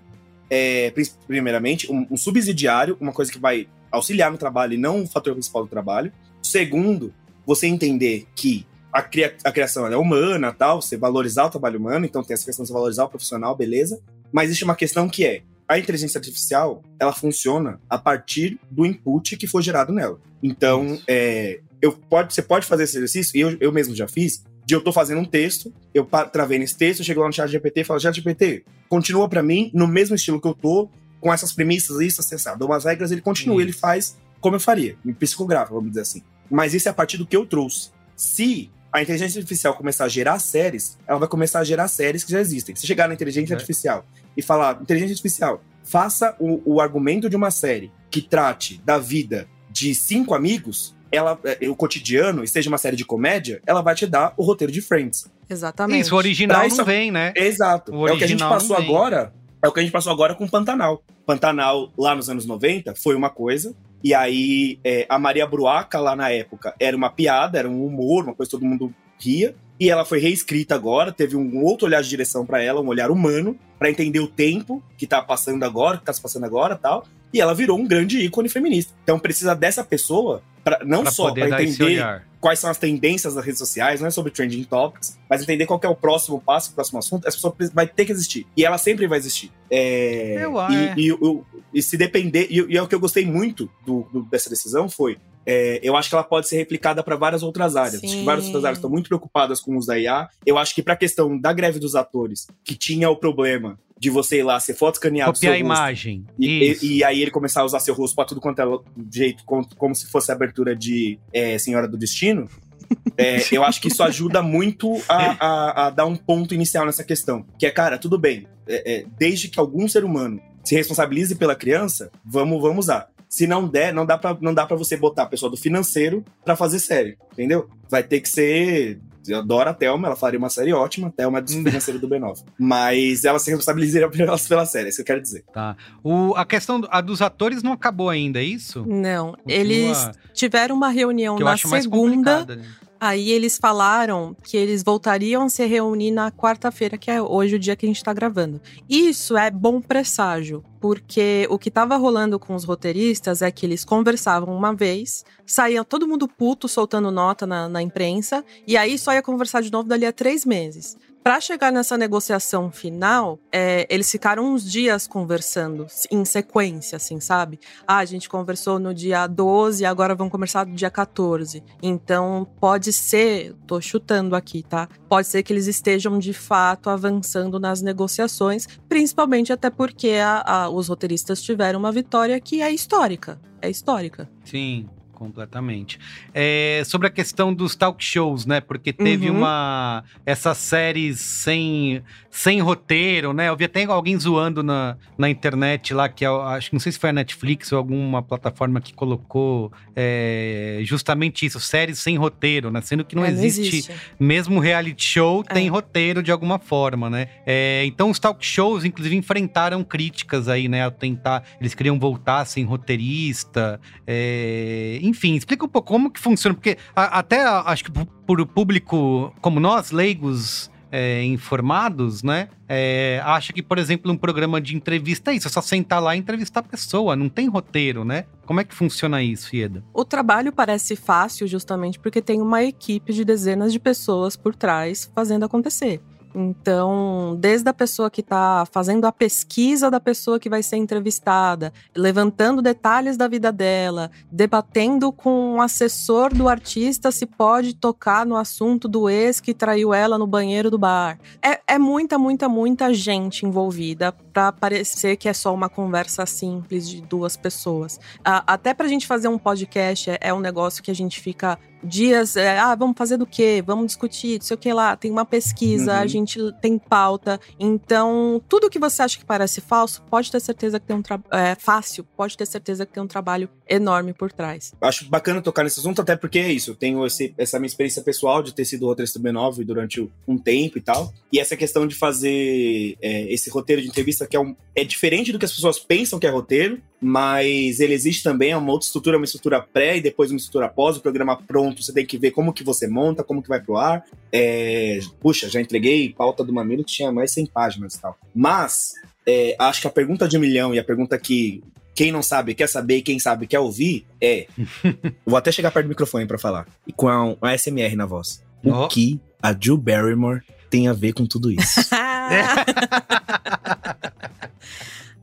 [0.49, 0.91] é,
[1.27, 5.33] primeiramente, um, um subsidiário, uma coisa que vai auxiliar no trabalho e não o fator
[5.33, 6.11] principal do trabalho.
[6.41, 7.13] Segundo,
[7.45, 12.05] você entender que a, cria- a criação é humana, tal, você valorizar o trabalho humano,
[12.05, 13.99] então tem essa questão de você valorizar o profissional, beleza.
[14.31, 19.35] Mas existe uma questão que é a inteligência artificial, ela funciona a partir do input
[19.35, 20.19] que foi gerado nela.
[20.41, 24.43] Então, é, eu pode, você pode fazer esse exercício, e eu, eu mesmo já fiz,
[24.65, 27.49] de eu tô fazendo um texto, eu travei nesse texto, eu chego lá no chat
[27.49, 30.89] GPT e falo, chat GPT, continua pra mim no mesmo estilo que eu tô,
[31.19, 33.61] com essas premissas, isso, assim, assim, dou umas regras, ele continua, Isso.
[33.63, 36.21] ele faz como eu faria, me psicografa, vamos dizer assim.
[36.49, 37.89] Mas isso é a partir do que eu trouxe.
[38.15, 42.31] Se a inteligência artificial começar a gerar séries, ela vai começar a gerar séries que
[42.31, 42.75] já existem.
[42.75, 43.55] Se chegar na inteligência É.
[43.55, 44.05] artificial
[44.35, 49.47] e falar, inteligência artificial, faça o, o argumento de uma série que trate da vida
[49.69, 53.95] de cinco amigos, ela, é, o cotidiano, e seja uma série de comédia, ela vai
[53.95, 55.25] te dar o roteiro de Friends.
[55.49, 56.01] Exatamente.
[56.01, 57.33] Isso, o original Pra não isso- vem, né?
[57.35, 57.91] Exato.
[57.93, 59.33] O é o que a gente original passou agora.
[59.61, 61.03] É o que a gente passou agora com Pantanal.
[61.25, 63.75] Pantanal, lá nos anos 90, foi uma coisa.
[64.03, 68.23] E aí, é, a Maria Bruaca, lá na época, era uma piada, era um humor,
[68.23, 69.55] uma coisa que todo mundo ria.
[69.79, 73.11] E ela foi reescrita agora, teve um outro olhar de direção pra ela, um olhar
[73.11, 77.05] humano, pra entender o tempo que tá passando agora, que tá se passando agora tal.
[77.33, 78.93] E ela virou um grande ícone feminista.
[79.03, 82.23] Então precisa dessa pessoa, pra, não Pra só esse entender.
[82.39, 85.79] Quais são as tendências das redes sociais, não é sobre trending topics, mas entender qual
[85.83, 88.45] é o próximo passo, o próximo assunto, essa pessoa vai ter que existir.
[88.55, 89.51] E ela sempre vai existir.
[89.69, 90.53] É, Eu,
[90.97, 94.07] e, e, o- e se depender, e, e é o que eu gostei muito do-
[94.11, 95.17] do- dessa decisão foi.
[95.49, 98.03] É, eu acho que ela pode ser replicada para várias outras áreas.
[98.03, 100.27] Acho que várias outras áreas estão muito preocupadas com o uso da IA.
[100.45, 104.09] Eu acho que para a questão da greve dos atores, que tinha o problema de
[104.11, 106.25] você ir lá ser foto escaneado Copiar a imagem.
[106.37, 108.65] e, e- e aí ele começar a usar seu rosto pra tudo quanto é
[109.11, 112.47] jeito, como, como se fosse a abertura de é, Senhora do Destino.
[113.17, 117.03] é, eu acho que isso ajuda muito a, a- a dar um ponto inicial nessa
[117.03, 117.45] questão.
[117.57, 118.45] Que é, cara, tudo bem.
[118.67, 123.07] é, é, desde que algum ser humano se responsabilize pela criança, vamos, vamos usar.
[123.29, 126.23] Se não der, não dá pra, não dá pra você botar a pessoa do financeiro
[126.45, 127.69] pra fazer série, entendeu?
[127.89, 128.99] Vai ter que ser.
[129.27, 131.09] Eu adoro a Thelma, ela faria uma série ótima.
[131.09, 132.45] A Thelma é do financeiro do B9.
[132.57, 135.43] Mas ela se responsabilizaria pela, pela série, é isso que eu quero dizer.
[135.53, 135.75] Tá.
[136.01, 138.85] O, a questão do- a dos atores não acabou ainda, é isso?
[138.87, 142.63] Não, Continua- eles tiveram uma reunião que eu na segunda né?
[142.99, 147.59] Aí eles falaram que eles voltariam a se reunir na quarta-feira, que é hoje o
[147.59, 148.59] dia que a gente tá gravando.
[148.89, 153.85] Isso é bom presságio, porque o que tava rolando com os roteiristas é que eles
[153.85, 159.13] conversavam uma vez, saía todo mundo puto soltando nota na, na imprensa, e aí só
[159.13, 160.97] ia conversar de novo dali a três meses.
[161.27, 167.59] Para chegar nessa negociação final, é, eles ficaram uns dias conversando em sequência, assim, sabe?
[167.85, 171.61] Ah, a gente conversou no dia 12, agora vamos conversar no dia 14.
[171.83, 174.87] Então, pode ser, tô chutando aqui, tá?
[175.09, 180.69] Pode ser que eles estejam de fato avançando nas negociações, principalmente até porque a, a,
[180.69, 183.37] os roteiristas tiveram uma vitória que é histórica.
[183.61, 184.29] É histórica.
[184.45, 184.87] Sim,
[185.17, 185.99] completamente.
[186.33, 188.61] É, sobre a questão dos talk shows, né?
[188.61, 189.37] Porque teve Uhum.
[189.37, 190.03] uma.
[190.25, 193.49] Essas séries sem, sem roteiro, né?
[193.49, 196.91] Eu vi até alguém zoando na, na internet lá, que é, acho que não sei
[196.91, 202.69] se foi a Netflix ou alguma plataforma que colocou é, justamente isso, séries sem roteiro,
[202.69, 202.79] né?
[202.81, 205.53] Sendo que não É, existe mesmo reality show É.
[205.53, 207.27] tem roteiro de alguma forma, né?
[207.45, 210.83] É, então os talk shows, inclusive, enfrentaram críticas aí, né?
[210.83, 211.43] Ao tentar.
[211.59, 213.79] Eles queriam voltar sem roteirista.
[214.05, 219.33] é, enfim, explica um pouco como que funciona, porque a- até acho que por público
[219.41, 220.69] como nós, leigos.
[220.89, 222.47] é, informados, né?
[222.65, 226.15] É, acha que, por exemplo, um programa de entrevista é isso, é só sentar lá
[226.15, 228.23] e entrevistar a pessoa, não tem roteiro, né?
[228.45, 229.83] Como é que funciona isso, Ieda?
[229.93, 235.11] O trabalho parece fácil justamente porque tem uma equipe de dezenas de pessoas por trás
[235.13, 235.99] fazendo acontecer.
[236.39, 241.73] Então, desde a pessoa que está fazendo a pesquisa da pessoa que vai ser entrevistada,
[241.95, 248.37] levantando detalhes da vida dela, debatendo com um assessor do artista se pode tocar no
[248.37, 251.17] assunto do ex que traiu ela no banheiro do bar.
[251.41, 256.87] É, é muita, muita, muita gente envolvida para parecer que é só uma conversa simples
[256.87, 257.99] de duas pessoas.
[258.23, 262.35] Até pra gente fazer um podcast é, é um negócio que a gente fica dias,
[262.35, 263.63] é, ah, vamos fazer do quê?
[263.65, 265.99] Vamos discutir, não sei o que lá, tem uma pesquisa, Uhum.
[265.99, 267.39] a gente tem pauta.
[267.59, 271.27] Então, tudo que você acha que parece falso, pode ter certeza que tem um trabalho
[271.31, 274.73] é, fácil, pode ter certeza que tem um trabalho enorme por trás.
[274.81, 276.71] Acho bacana tocar nesse assunto, até porque é isso.
[276.71, 280.37] Eu tenho esse- essa minha experiência pessoal de ter sido roteirista do B9 durante um
[280.37, 281.13] tempo e tal.
[281.31, 285.31] E essa questão de fazer é, esse roteiro de entrevista, que é, um, é diferente
[285.31, 288.85] do que as pessoas pensam que é roteiro, mas ele existe também, é uma outra
[288.85, 290.97] estrutura, uma estrutura pré e depois uma estrutura pós.
[290.97, 293.77] O programa pronto, você tem que ver como que você monta, como que vai pro
[293.77, 294.03] ar.
[294.31, 298.17] É, puxa, já entreguei pauta do Mamilo que tinha mais 100 páginas e tal.
[298.35, 298.93] Mas,
[299.25, 301.63] é, acho que a pergunta de um milhão e a pergunta que
[301.97, 304.47] quem não sabe quer saber e quem sabe quer ouvir é.
[305.25, 306.67] Vou até chegar perto do microfone pra falar.
[306.85, 308.43] E com a, ASMR na voz.
[308.63, 308.87] O Ó.
[308.87, 311.79] que a Jill Barrymore tem a ver com tudo isso?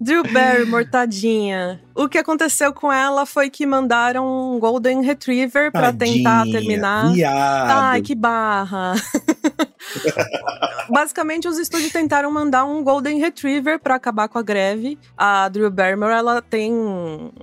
[0.01, 1.81] Drew Barrymore, tadinha.
[1.95, 7.13] O que aconteceu com ela foi que mandaram um Golden Retriever pra tentar terminar.
[7.13, 7.71] Viado.
[7.71, 8.95] Ai, que barra.
[10.89, 14.99] Basicamente, os estúdios tentaram mandar um Golden Retriever pra acabar com a greve.
[15.17, 16.73] A Drew Barrymore, ela tem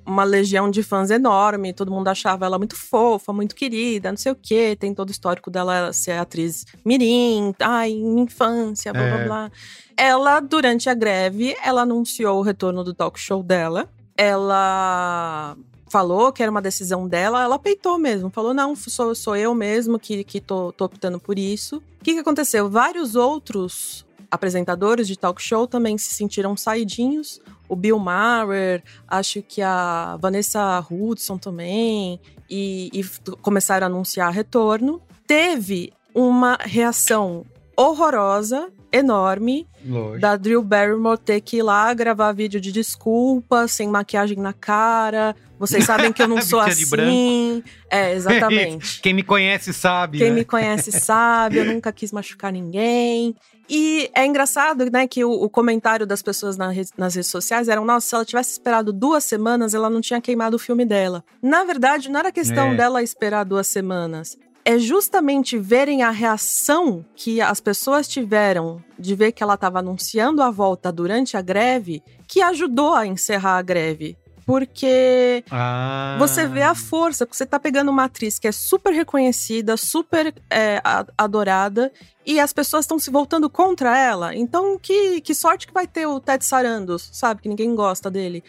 [0.05, 1.73] uma legião de fãs enorme.
[1.73, 4.77] Todo mundo achava ela muito fofa, muito querida, não sei o quê.
[4.79, 9.25] Tem todo o histórico dela ser atriz mirim, ai, infância, blá, blá, É.
[9.25, 9.51] blá.
[9.97, 13.89] Ela, durante a greve, ela anunciou o retorno do talk show dela.
[14.17, 15.55] Ela
[15.91, 18.29] falou que era uma decisão dela, ela peitou mesmo.
[18.29, 21.83] Falou, não, sou, sou eu mesmo que, que tô, tô optando por isso.
[21.99, 22.69] O que, que aconteceu?
[22.69, 27.41] Vários outros apresentadores de talk show também se sentiram saidinhos.
[27.67, 35.01] O Bill Maher, acho que a Vanessa Hudson também, e, e começaram a anunciar retorno.
[35.27, 37.45] Teve uma reação
[37.77, 40.19] horrorosa, enorme, Lógico.
[40.19, 45.35] da Drew Barrymore ter que ir lá gravar vídeo de desculpa, sem maquiagem na cara.
[45.57, 47.63] Vocês sabem que eu não sou assim.
[47.89, 48.99] É, exatamente.
[49.03, 50.17] Quem me conhece sabe.
[50.17, 50.35] Quem né?
[50.37, 53.35] me conhece sabe, eu nunca quis machucar ninguém.
[53.69, 57.69] E é engraçado, né, que o, o comentário das pessoas na re- nas redes sociais
[57.69, 61.23] era: nossa, se ela tivesse esperado duas semanas, ela não tinha queimado o filme dela.
[61.41, 62.75] Na verdade, não era questão É.
[62.75, 64.35] dela esperar duas semanas.
[64.63, 70.41] É justamente verem a reação que as pessoas tiveram de ver que ela estava anunciando
[70.41, 74.15] a volta durante a greve que ajudou a encerrar a greve.
[74.45, 76.15] Porque Ah.
[76.19, 80.33] você vê a força, porque você tá pegando uma atriz que é super reconhecida, super
[80.49, 80.81] é,
[81.17, 81.91] adorada,
[82.25, 84.35] e as pessoas estão se voltando contra ela.
[84.35, 87.41] Então, que, que sorte que vai ter o Ted Sarandos, sabe?
[87.41, 88.43] Que ninguém gosta dele.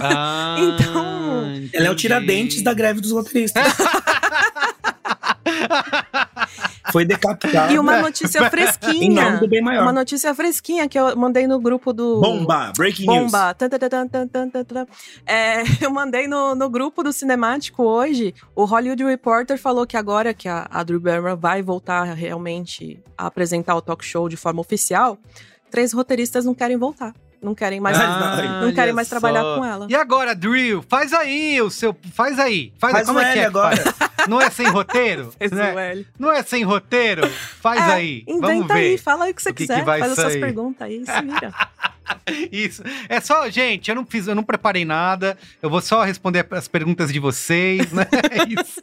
[0.00, 1.94] Ah, Então, Ela é o entendi.
[1.96, 3.62] tiradentes da greve dos roteiristas.
[6.92, 7.72] Foi decapitado.
[7.72, 9.36] E uma notícia em nome fresquinha.
[9.38, 9.82] do bem maior.
[9.82, 12.20] Uma notícia fresquinha que eu mandei no grupo do.
[12.20, 13.32] Bomba, breaking news.
[13.32, 13.54] Bomba.
[13.54, 13.68] Tan.
[15.26, 18.34] É, eu mandei no, no grupo do Cinemático hoje.
[18.54, 23.26] O Hollywood Reporter falou que agora que a, a Drew Barrymore vai voltar realmente a
[23.26, 25.18] apresentar o talk show de forma oficial,
[25.70, 27.14] três roteiristas não querem voltar.
[27.42, 29.86] Não querem mais, Ah, não querem mais trabalhar com ela.
[29.90, 30.82] E agora, Drill?
[30.88, 31.94] Faz aí o seu.
[32.12, 32.72] Faz aí.
[32.78, 33.42] Faz, Faz como é que é?
[33.42, 33.76] que agora.
[34.28, 35.32] Não é sem roteiro?
[35.38, 36.06] Fez não, o é, L.
[36.18, 37.28] não é sem roteiro?
[37.28, 38.24] Faz É, aí.
[38.26, 38.80] Vamos Inventa ver.
[38.80, 39.84] aí, fala aí o que você o que que quiser.
[39.84, 40.40] vai faz as suas sair.
[40.40, 41.54] perguntas aí, se vira.
[42.52, 42.82] Isso.
[43.08, 45.36] É só, gente, eu não fiz, eu não preparei nada.
[45.60, 48.06] Eu vou só responder as perguntas de vocês, né?
[48.30, 48.80] É isso.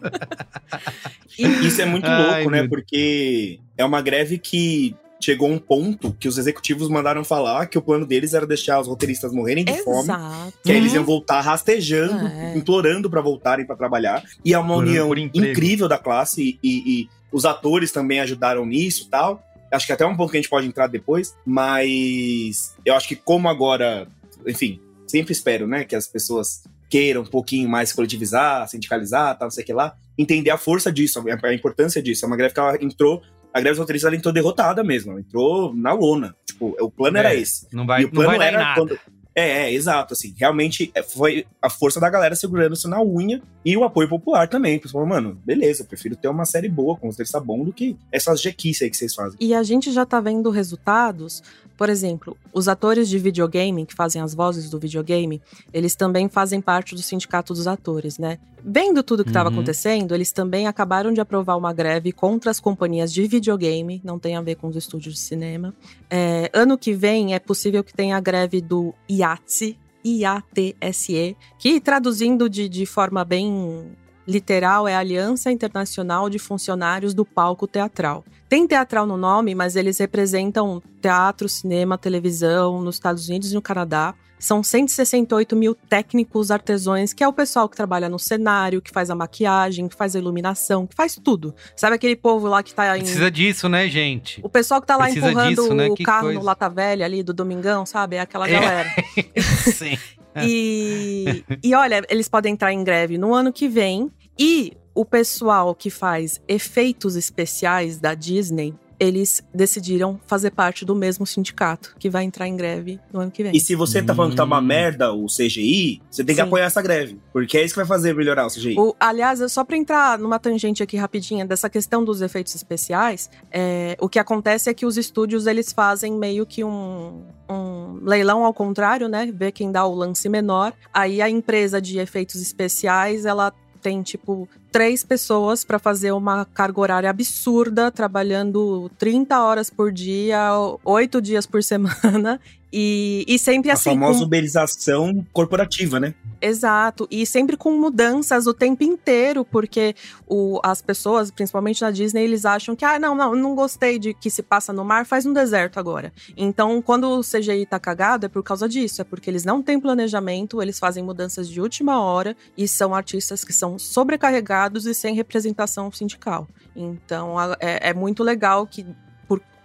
[1.38, 2.62] Isso é muito Ai, louco, né?
[2.62, 7.78] meu- Porque é uma greve que chegou um ponto que os executivos mandaram falar que
[7.78, 10.04] o plano deles era deixar os roteiristas morrerem de fome.
[10.04, 10.54] Exato.
[10.64, 10.98] Que aí eles Uhum.
[10.98, 12.58] iam voltar rastejando, É.
[12.58, 14.22] implorando pra voltarem pra trabalhar.
[14.44, 16.70] E é uma Por- união por incrível da classe e,
[17.02, 19.42] e os atores também ajudaram nisso e tal.
[19.72, 23.16] Acho que até um ponto que a gente pode entrar depois, mas eu acho que
[23.16, 24.08] como agora,
[24.46, 29.52] enfim, sempre espero, né, que as pessoas queiram um pouquinho mais coletivizar, sindicalizar, tal, não
[29.52, 32.24] sei o que lá, entender a força disso, a, a importância disso.
[32.24, 35.20] É uma greve que ela entrou, a greve dos roteiristas ela entrou derrotada mesmo, ela
[35.22, 36.36] entrou na lona.
[36.46, 37.40] Tipo, o plano era É.
[37.40, 37.68] esse.
[37.72, 38.82] Não vai, E o não plano vai dar em era nada.
[38.82, 39.00] quando-
[39.36, 43.42] É, é, exato, assim, realmente é, foi a força da galera segurando isso na unha
[43.66, 44.78] e o apoio popular também.
[44.78, 48.40] Pessoal, mano, beleza, eu prefiro ter uma série boa com roteirista bom do que essas
[48.40, 49.36] jequices aí que vocês fazem.
[49.42, 51.42] E a gente já tá vendo resultados.
[51.78, 55.42] Por exemplo, os atores de videogame, que fazem as vozes do videogame,
[55.74, 58.38] eles também fazem parte do sindicato dos atores, né?
[58.64, 59.56] Vendo tudo que estava Uhum.
[59.56, 64.36] acontecendo, eles também acabaram de aprovar uma greve contra as companhias de videogame, não tem
[64.38, 65.74] a ver com os estúdios de cinema.
[66.10, 72.50] É, ano que vem é possível que tenha a greve do IATSE, IATSE, que traduzindo
[72.50, 73.92] de, de forma bem
[74.28, 78.24] literal é a Aliança Internacional de Funcionários do Palco Teatral.
[78.54, 83.64] Tem teatral no nome, mas eles representam teatro, cinema, televisão nos Estados Unidos e no
[83.64, 84.14] Canadá.
[84.38, 89.10] São 168 mil técnicos artesãos, que é o pessoal que trabalha no cenário, que faz
[89.10, 91.56] a maquiagem, que faz a iluminação, que faz tudo.
[91.76, 93.02] Sabe aquele povo lá que tá em.
[93.02, 94.40] Precisa disso, né, gente?
[94.44, 95.88] O pessoal que tá lá Precisa empurrando disso, né?
[95.88, 96.40] o Que carro coisa.
[96.40, 98.18] no Lata Velha ali do Domingão, sabe?
[98.18, 98.52] É aquela É.
[98.52, 98.90] galera.
[99.74, 99.98] Sim.
[100.44, 104.12] E, e olha, eles podem entrar em greve no ano que vem.
[104.38, 111.26] E o pessoal que faz efeitos especiais da Disney, eles decidiram fazer parte do mesmo
[111.26, 113.52] sindicato, que vai entrar em greve no ano que vem.
[113.54, 114.62] E se você tá falando que tá uma Hum.
[114.62, 116.48] merda o CGI, você tem que Sim.
[116.48, 117.20] apoiar essa greve.
[117.34, 118.80] Porque é isso que vai fazer melhorar o CGI.
[118.80, 123.98] O- aliás, só para entrar numa tangente aqui rapidinha dessa questão dos efeitos especiais, é,
[124.00, 128.54] o que acontece é que os estúdios eles fazem meio que um, um leilão ao
[128.54, 129.30] contrário, né?
[129.34, 130.72] Ver quem dá o lance menor.
[130.94, 136.82] Aí a empresa de efeitos especiais ela tem tipo três pessoas para fazer uma carga
[136.82, 140.50] horária absurda, trabalhando 30 horas por dia,
[140.84, 142.42] oito dias por semana.
[142.76, 143.92] E, e sempre a assim.
[143.92, 146.16] famosa com- uberização corporativa, né?
[146.42, 149.96] Exato, e sempre com mudanças o tempo inteiro, porque
[150.28, 154.14] o, as pessoas, principalmente na Disney, eles acham que, ah, não, não, não gostei de
[154.14, 156.12] que se passa no mar, faz no deserto agora.
[156.36, 159.80] Então, quando o CGI tá cagado, é por causa disso, é porque eles não têm
[159.80, 165.16] planejamento, eles fazem mudanças de última hora e são artistas que são sobrecarregados e sem
[165.16, 166.48] representação sindical.
[166.76, 168.86] Então, a- é, é muito legal que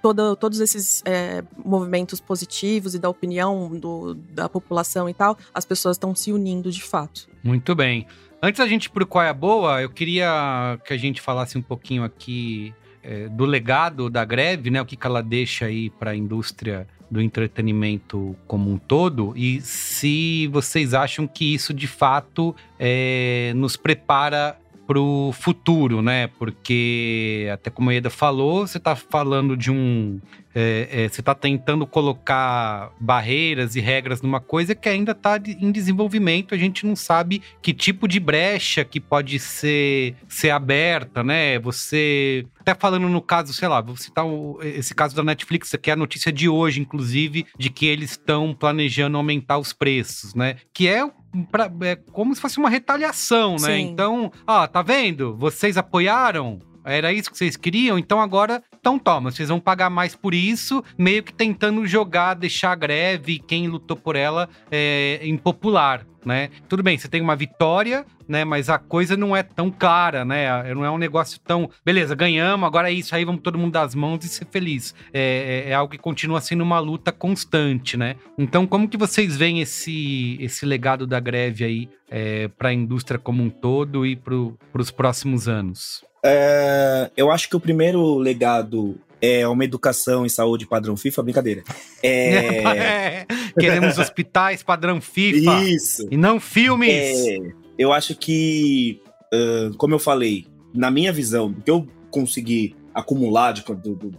[0.00, 5.96] todos esses é, movimentos positivos e da opinião do- da população e tal, as pessoas
[5.96, 7.28] estão se unindo de fato.
[7.42, 8.06] Muito bem.
[8.42, 11.58] Antes da gente ir pro Qual é a Boa, eu queria que a gente falasse
[11.58, 12.72] um pouquinho aqui
[13.02, 14.80] é, do legado da greve, né?
[14.80, 19.60] O que, que ela deixa aí para a indústria do entretenimento como um todo e
[19.62, 24.58] se vocês acham que isso de fato é, nos prepara
[24.88, 26.28] pro futuro, né?
[26.38, 30.18] Porque até como a Eda falou, você tá falando de um
[30.54, 35.70] é, é, você está tentando colocar barreiras e regras numa coisa que ainda está em
[35.70, 36.54] desenvolvimento.
[36.54, 41.58] A gente não sabe que tipo de brecha que pode ser, ser aberta, né?
[41.60, 42.46] Você.
[42.58, 45.92] Até falando no caso, sei lá, vou citar o- esse caso da Netflix, que é
[45.92, 50.56] a notícia de hoje, inclusive, de que eles estão planejando aumentar os preços, né?
[50.72, 51.08] Que é
[51.50, 53.58] pra- é como se fosse uma retaliação, né?
[53.76, 53.80] Sim.
[53.90, 55.36] Então, ó, tá vendo?
[55.36, 56.58] Vocês apoiaram?
[56.88, 57.98] Era isso que vocês queriam?
[57.98, 62.72] Então agora, então toma, vocês vão pagar mais por isso, meio que tentando jogar, deixar
[62.72, 66.50] a greve quem lutou por ela é, impopular, né?
[66.68, 68.44] Tudo bem, você tem uma vitória, né?
[68.44, 70.74] Mas a coisa não é tão clara, né?
[70.74, 71.70] Não é um negócio tão.
[71.84, 74.94] Beleza, ganhamos, agora é isso aí, vamos todo mundo dar as mãos e ser feliz.
[75.12, 78.16] É, é- é algo que continua sendo uma luta constante, né?
[78.36, 83.18] Então, como que vocês veem esse, esse legado da greve aí é, para a indústria
[83.18, 86.07] como um todo e para os próximos anos?
[86.24, 91.64] É, eu acho que o primeiro legado é uma educação em saúde padrão FIFA, brincadeira.
[92.02, 93.26] É...
[93.58, 95.62] Queremos hospitais padrão FIFA.
[95.64, 96.08] Isso.
[96.10, 96.90] E não filmes.
[96.90, 97.38] É,
[97.78, 99.00] eu acho que,
[99.32, 104.12] uh, como eu falei, na minha visão, do que eu consegui acumular de, do,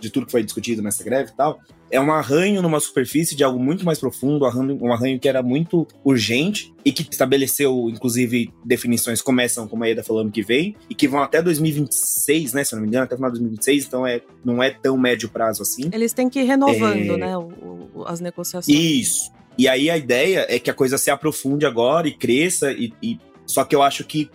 [0.00, 3.44] de tudo que foi discutido nessa greve e tal, é um arranho numa superfície de
[3.44, 9.22] algo muito mais profundo, um arranho que era muito urgente e que estabeleceu, inclusive, definições
[9.22, 12.64] começam, como a Eda falando, que vem, e que vão até 2026, né?
[12.64, 14.96] Se eu não me engano, até o final de 2026, então é, não é tão
[14.96, 15.88] médio prazo assim.
[15.92, 17.16] Eles têm que ir renovando, é...
[17.16, 18.76] né, o, o, as negociações.
[18.76, 19.32] Isso.
[19.56, 23.18] E aí a ideia é que a coisa se aprofunde agora e cresça, e, e...
[23.46, 24.28] só que eu acho que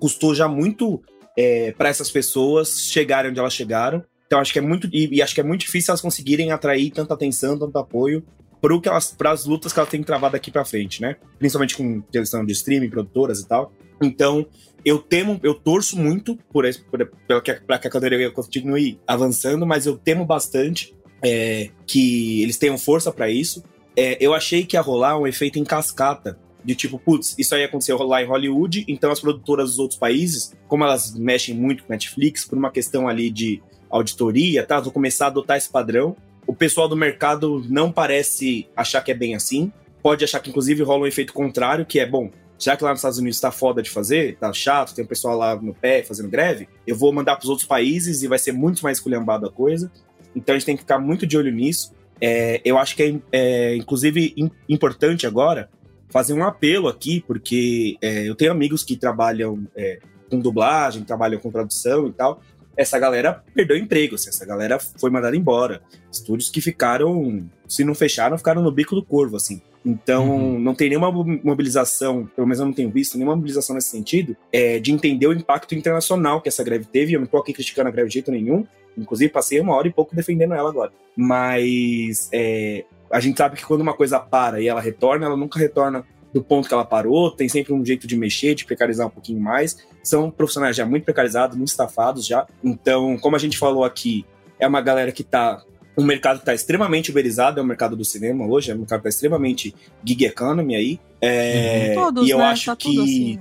[0.00, 1.02] custou já muito
[1.36, 4.04] é, para essas pessoas chegarem onde elas chegaram.
[4.34, 6.90] Então acho que é muito e, e, acho que é muito difícil elas conseguirem atrair
[6.90, 8.24] tanta atenção, tanto apoio
[8.60, 11.14] para que elas para as lutas que elas têm que travar daqui para frente, né?
[11.38, 13.72] Principalmente com questão de streaming, produtoras e tal.
[14.02, 14.44] Então,
[14.84, 19.96] eu temo, eu torço muito por, por que, que a categoria continue avançando, mas eu
[19.96, 23.62] temo bastante é, que eles tenham força para isso.
[23.96, 27.62] É, eu achei que ia rolar um efeito em cascata de tipo, putz, isso aí
[27.62, 31.92] aconteceu lá em Hollywood, então as produtoras dos outros países, como elas mexem muito com
[31.92, 33.62] Netflix, por uma questão ali de
[33.96, 34.80] auditoria, tá?
[34.80, 36.16] Vou começar a adotar esse padrão.
[36.46, 39.72] O pessoal do mercado não parece achar que é bem assim.
[40.02, 42.98] Pode achar que, inclusive, rola um efeito contrário, que é, bom, já que lá nos
[42.98, 46.28] Estados Unidos tá foda de fazer, tá chato, tem o pessoal lá no pé fazendo
[46.28, 49.50] greve, eu vou mandar para os outros países e vai ser muito mais esculhambado a
[49.50, 49.90] coisa.
[50.34, 51.92] Então a gente tem que ficar muito de olho nisso.
[52.20, 54.34] É, eu acho que é, é inclusive,
[54.68, 55.68] importante agora
[56.08, 59.98] fazer um apelo aqui, porque é, eu tenho amigos que trabalham é,
[60.30, 62.40] com dublagem, trabalham com tradução e tal.
[62.76, 65.82] Essa galera perdeu emprego, assim, essa galera foi mandada embora.
[66.10, 69.60] Estúdios que ficaram, se não fecharam, ficaram no bico do corvo, assim.
[69.84, 70.58] Então, uhum.
[70.58, 74.78] não tem nenhuma mobilização, pelo menos eu não tenho visto, nenhuma mobilização nesse sentido, é,
[74.78, 77.12] de entender o impacto internacional que essa greve teve.
[77.12, 78.66] Eu não tô aqui criticando a greve de jeito nenhum,
[78.96, 80.90] inclusive passei uma hora e pouco defendendo ela agora.
[81.14, 85.58] Mas é, a gente sabe que quando uma coisa para e ela retorna, ela nunca
[85.58, 86.04] retorna
[86.34, 89.40] do ponto que ela parou, tem sempre um jeito de mexer, de precarizar um pouquinho
[89.40, 89.78] mais.
[90.02, 92.44] São profissionais já muito precarizados, muito estafados já.
[92.62, 94.26] Então, como a gente falou aqui,
[94.58, 95.62] é uma galera que tá
[95.96, 99.00] um mercado que está extremamente uberizado, é o mercado do cinema hoje, é um mercado
[99.00, 99.72] que está extremamente
[100.04, 101.00] gig economy aí.
[101.20, 102.02] É, uhum.
[102.02, 102.44] Todos, e eu né?
[102.46, 103.38] acho tá que tudo assim.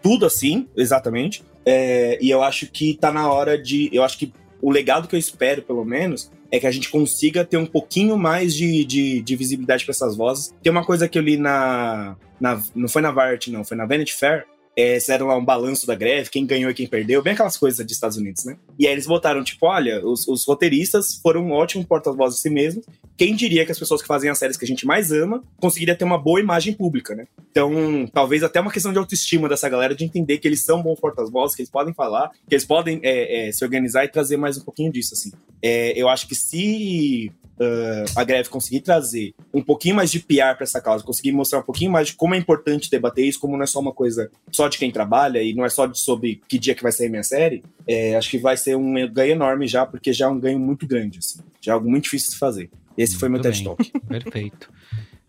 [0.00, 1.42] tudo assim, exatamente.
[1.64, 3.90] É, e eu acho que tá na hora de.
[3.92, 4.32] Eu acho que
[4.62, 8.16] o legado que eu espero, pelo menos, é que a gente consiga ter um pouquinho
[8.16, 10.54] mais de, de, de visibilidade para essas vozes.
[10.62, 12.62] Tem uma coisa que eu li na, na.
[12.74, 15.94] Não foi na Variety, não, foi na Vanity Fair, é, fizeram lá um balanço da
[15.94, 18.58] greve, quem ganhou e quem perdeu, bem aquelas coisas dos Estados Unidos, né?
[18.78, 22.50] E aí eles botaram, tipo, olha, os, os roteiristas foram um ótimo porta-voz de si
[22.50, 22.84] mesmos.
[23.16, 25.96] Quem diria que as pessoas que fazem as séries que a gente mais ama conseguiria
[25.96, 27.26] ter uma boa imagem pública, né?
[27.50, 31.00] Então, talvez até uma questão de autoestima dessa galera, de entender que eles são bons
[31.00, 34.58] porta-vozes, que eles podem falar, que eles podem é, é, se organizar e trazer mais
[34.58, 35.32] um pouquinho disso, assim.
[35.62, 40.54] É, eu acho que se uh, a greve conseguir trazer um pouquinho mais de PR
[40.54, 43.56] para essa causa, conseguir mostrar um pouquinho mais de como é importante debater isso, como
[43.56, 46.40] não é só uma coisa só de quem trabalha e não é só de, sobre
[46.48, 49.66] que dia que vai sair minha série, é, acho que vai ser um ganho enorme
[49.66, 51.40] já, porque já é um ganho muito grande, assim.
[51.60, 52.70] Já é algo muito difícil de fazer.
[52.96, 53.92] Esse muito foi meu TED Talk.
[54.08, 54.70] Perfeito.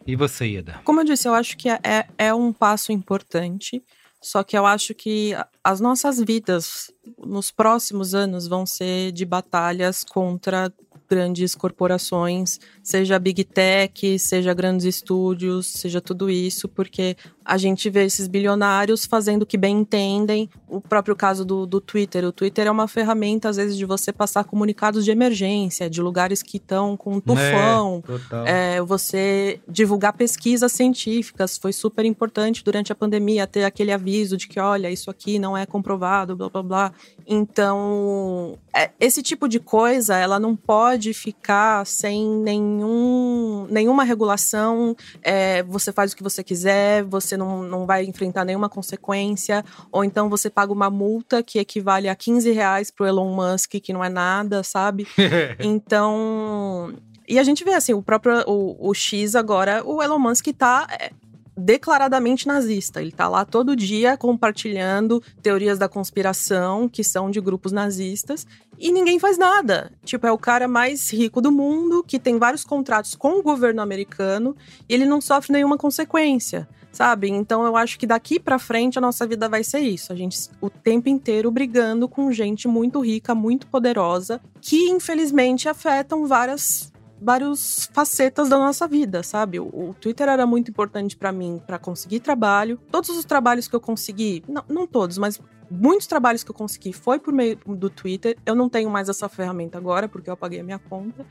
[0.06, 0.80] E você, Ieda?
[0.86, 3.84] Como eu disse, eu acho que é, é um passo importante.
[4.22, 10.04] Só que eu acho que as nossas vidas nos próximos anos vão ser de batalhas
[10.04, 10.74] contra
[11.10, 17.16] grandes corporações, seja Big Tech, seja grandes estúdios, seja tudo isso, porque
[17.48, 20.50] a gente vê esses bilionários fazendo o que bem entendem.
[20.68, 22.26] O próprio caso do, do Twitter.
[22.26, 26.44] O Twitter é uma ferramenta, às vezes, de você passar comunicados de emergência, de lugares
[26.44, 28.04] que estão com um tufão.
[28.46, 31.58] É, é, você divulgar pesquisas científicas.
[31.58, 35.56] Foi super importante durante a pandemia ter aquele aviso de que, olha, isso aqui não
[35.56, 36.94] é comprovado, blá blá blá.
[37.26, 44.98] Então, é, esse tipo de coisa, ela não pode ficar sem nenhum, nenhuma regulação.
[45.24, 50.04] É, você faz o que você quiser, você não, não vai enfrentar nenhuma consequência, ou
[50.04, 54.04] então você paga uma multa que equivale a 15 reais pro Elon Musk, que não
[54.04, 55.08] é nada, sabe?
[55.60, 56.94] então.
[57.28, 60.88] E a gente vê assim, o próprio o, o X agora, o Elon Musk tá
[60.90, 61.12] é,
[61.58, 63.02] declaradamente nazista.
[63.02, 68.46] Ele tá lá todo dia compartilhando teorias da conspiração que são de grupos nazistas
[68.78, 69.92] e ninguém faz nada.
[70.06, 73.82] Tipo, é o cara mais rico do mundo que tem vários contratos com o governo
[73.82, 74.56] americano
[74.88, 77.30] e ele não sofre nenhuma consequência, sabe?
[77.30, 80.12] Então eu acho que daqui para frente a nossa vida vai ser isso.
[80.12, 86.26] A gente o tempo inteiro brigando com gente muito rica, muito poderosa, que infelizmente afetam
[86.26, 89.60] várias várias facetas da nossa vida, sabe?
[89.60, 92.80] O, o Twitter era muito importante para mim para conseguir trabalho.
[92.92, 95.40] Todos os trabalhos que eu consegui, não, não todos, mas
[95.70, 98.38] muitos trabalhos que eu consegui foi por meio do Twitter.
[98.46, 101.26] Eu não tenho mais essa ferramenta agora, porque eu apaguei a minha conta.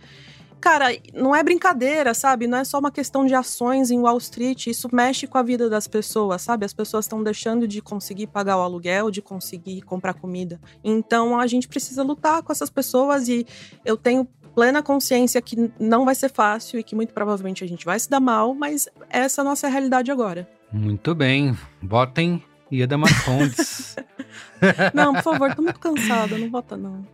[0.61, 2.47] Cara, não é brincadeira, sabe?
[2.47, 4.67] Não é só uma questão de ações em Wall Street.
[4.67, 6.65] Isso mexe com a vida das pessoas, sabe?
[6.65, 10.61] As pessoas estão deixando de conseguir pagar o aluguel, de conseguir comprar comida.
[10.83, 13.47] Então a gente precisa lutar com essas pessoas e
[13.85, 17.85] eu tenho plena consciência que não vai ser fácil e que muito provavelmente a gente
[17.85, 20.49] vai se dar mal, mas essa é a nossa realidade agora.
[20.73, 21.57] Muito bem.
[21.83, 22.43] Botem
[22.73, 23.97] Ieda Marcondes.
[24.95, 27.07] Não, por favor, tô muito cansada, não vota não.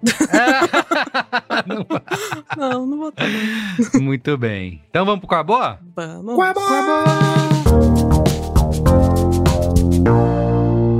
[1.67, 1.87] Não-
[2.57, 4.01] Não, não vota não.
[4.01, 4.81] Muito bem.
[4.89, 5.79] Então vamos pro Boa?
[5.97, 6.37] Vamos.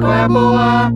[0.01, 0.93] Qual é a boa?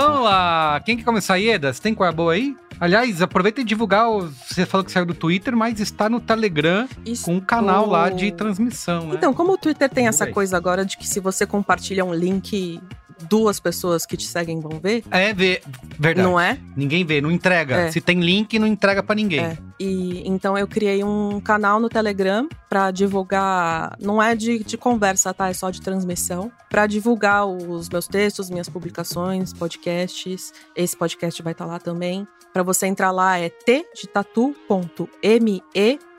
[0.00, 0.80] Vamos lá!
[0.84, 1.72] Quem quer começar, Ieda?
[1.72, 2.56] Você tem Qual é a Boa aí?
[2.78, 4.10] Aliás, aproveita e divulgar.
[4.10, 7.86] o- Você falou que saiu do Twitter, mas está no Telegram Isso- com um canal
[7.88, 9.14] lá de transmissão, né?
[9.16, 12.78] Então, como o Twitter tem essa coisa agora de que se você compartilha um link,
[13.28, 15.62] duas pessoas que te seguem vão ver, É ver,
[15.98, 16.26] verdade.
[16.28, 16.58] não é?
[16.76, 17.76] Ninguém vê, não entrega.
[17.76, 17.90] É.
[17.92, 19.40] Se tem link, não entrega pra ninguém.
[19.40, 19.58] É.
[19.78, 25.32] E então eu criei um canal no Telegram pra divulgar, não é de, de conversa,
[25.34, 25.48] tá?
[25.48, 30.52] É só de transmissão, Pra divulgar os meus textos, minhas publicações, podcasts.
[30.74, 32.26] Esse podcast vai estar lá também.
[32.52, 35.62] Pra você entrar lá é t de tatu.me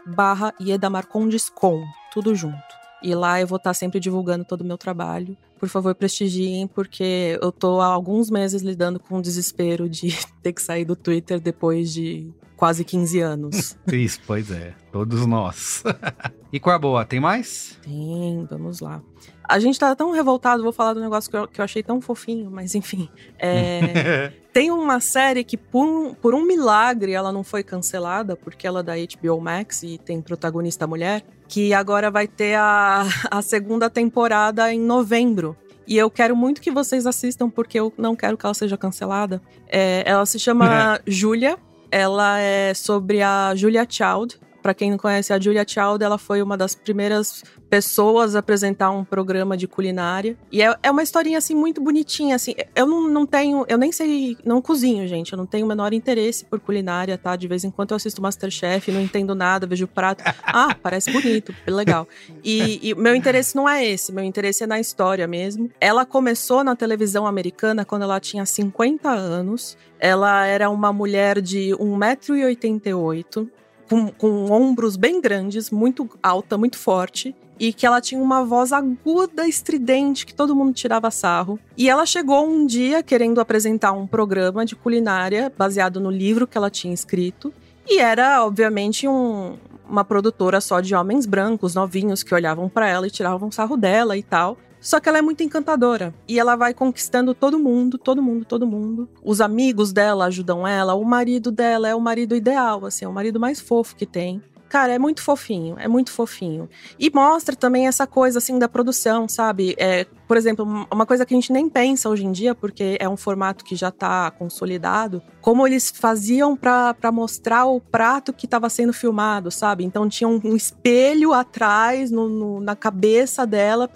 [0.06, 1.84] barra Iedamarcondes com,
[2.14, 2.56] tudo junto.
[3.02, 5.38] E lá eu vou estar sempre divulgando todo o meu trabalho.
[5.60, 10.54] Por favor, prestigiem, porque eu tô há alguns meses lidando com o desespero de ter
[10.54, 13.78] que sair do Twitter depois de quase 15 anos.
[13.88, 14.74] Isso, pois é.
[14.92, 15.84] Todos nós.
[16.52, 17.06] e qual é a boa?
[17.06, 17.78] Tem mais?
[17.84, 19.02] Tem, vamos lá.
[19.48, 22.02] A gente tá tão revoltado, vou falar do negócio que eu, que eu achei tão
[22.02, 23.08] fofinho, mas enfim.
[23.40, 28.68] É, tem uma série que, por um, por um milagre, ela não foi cancelada, porque
[28.68, 33.42] ela é da HBO Max e tem protagonista mulher, que agora vai ter a, a
[33.42, 35.56] segunda temporada em novembro.
[35.88, 39.42] E eu quero muito que vocês assistam, porque eu não quero que ela seja cancelada.
[39.70, 41.58] É, ela se chama Julia.
[41.92, 44.40] Ela é sobre a Julia Child.
[44.68, 48.92] Pra quem não conhece a Julia Child, ela foi uma das primeiras pessoas a apresentar
[48.92, 50.38] um programa de culinária.
[50.52, 52.54] E é, é uma historinha, assim, muito bonitinha, assim.
[52.76, 53.64] Eu não, não tenho...
[53.70, 54.36] Eu nem sei...
[54.44, 55.32] Não cozinho, gente.
[55.32, 57.38] Eu não tenho o menor interesse por culinária, tá?
[57.38, 60.22] De vez em quando eu assisto Masterchef, não entendo nada, vejo o prato.
[60.44, 62.08] Ah, parece bonito, legal.
[62.44, 64.12] E, e meu interesse não é esse.
[64.12, 65.70] Meu interesse é na história mesmo.
[65.80, 69.78] Ela começou na televisão americana quando ela tinha 50 anos.
[70.00, 73.48] Ela era uma mulher de 1,88m
[73.90, 77.36] com, com ombros bem grandes, muito alta, muito forte.
[77.60, 81.60] E que ela tinha uma voz aguda, estridente, que todo mundo tirava sarro.
[81.76, 86.56] E ela chegou um dia querendo apresentar um programa de culinária baseado no livro que
[86.56, 87.52] ela tinha escrito.
[87.88, 89.58] E era, obviamente, um,
[89.90, 94.16] uma produtora só de homens brancos, novinhos, que olhavam para ela e tiravam sarro dela
[94.16, 94.58] e tal.
[94.88, 96.16] Só que ela é muito encantadora.
[96.26, 99.10] E ela vai conquistando todo mundo, todo mundo, todo mundo.
[99.22, 103.12] Os amigos dela ajudam ela, o marido dela é o marido ideal, assim, é o
[103.12, 104.42] marido mais fofo que tem.
[104.70, 106.70] Cara, é muito fofinho, é muito fofinho.
[106.98, 109.76] E mostra também essa coisa, assim, da produção, sabe?
[109.78, 113.10] É, por exemplo, uma coisa que a gente nem pensa hoje em dia, porque é
[113.10, 118.70] um formato que já tá consolidado, como eles faziam para mostrar o prato que estava
[118.70, 119.86] sendo filmado, sabe?
[119.86, 123.90] Então tinha um, um espelho atrás, no, no- na cabeça dela,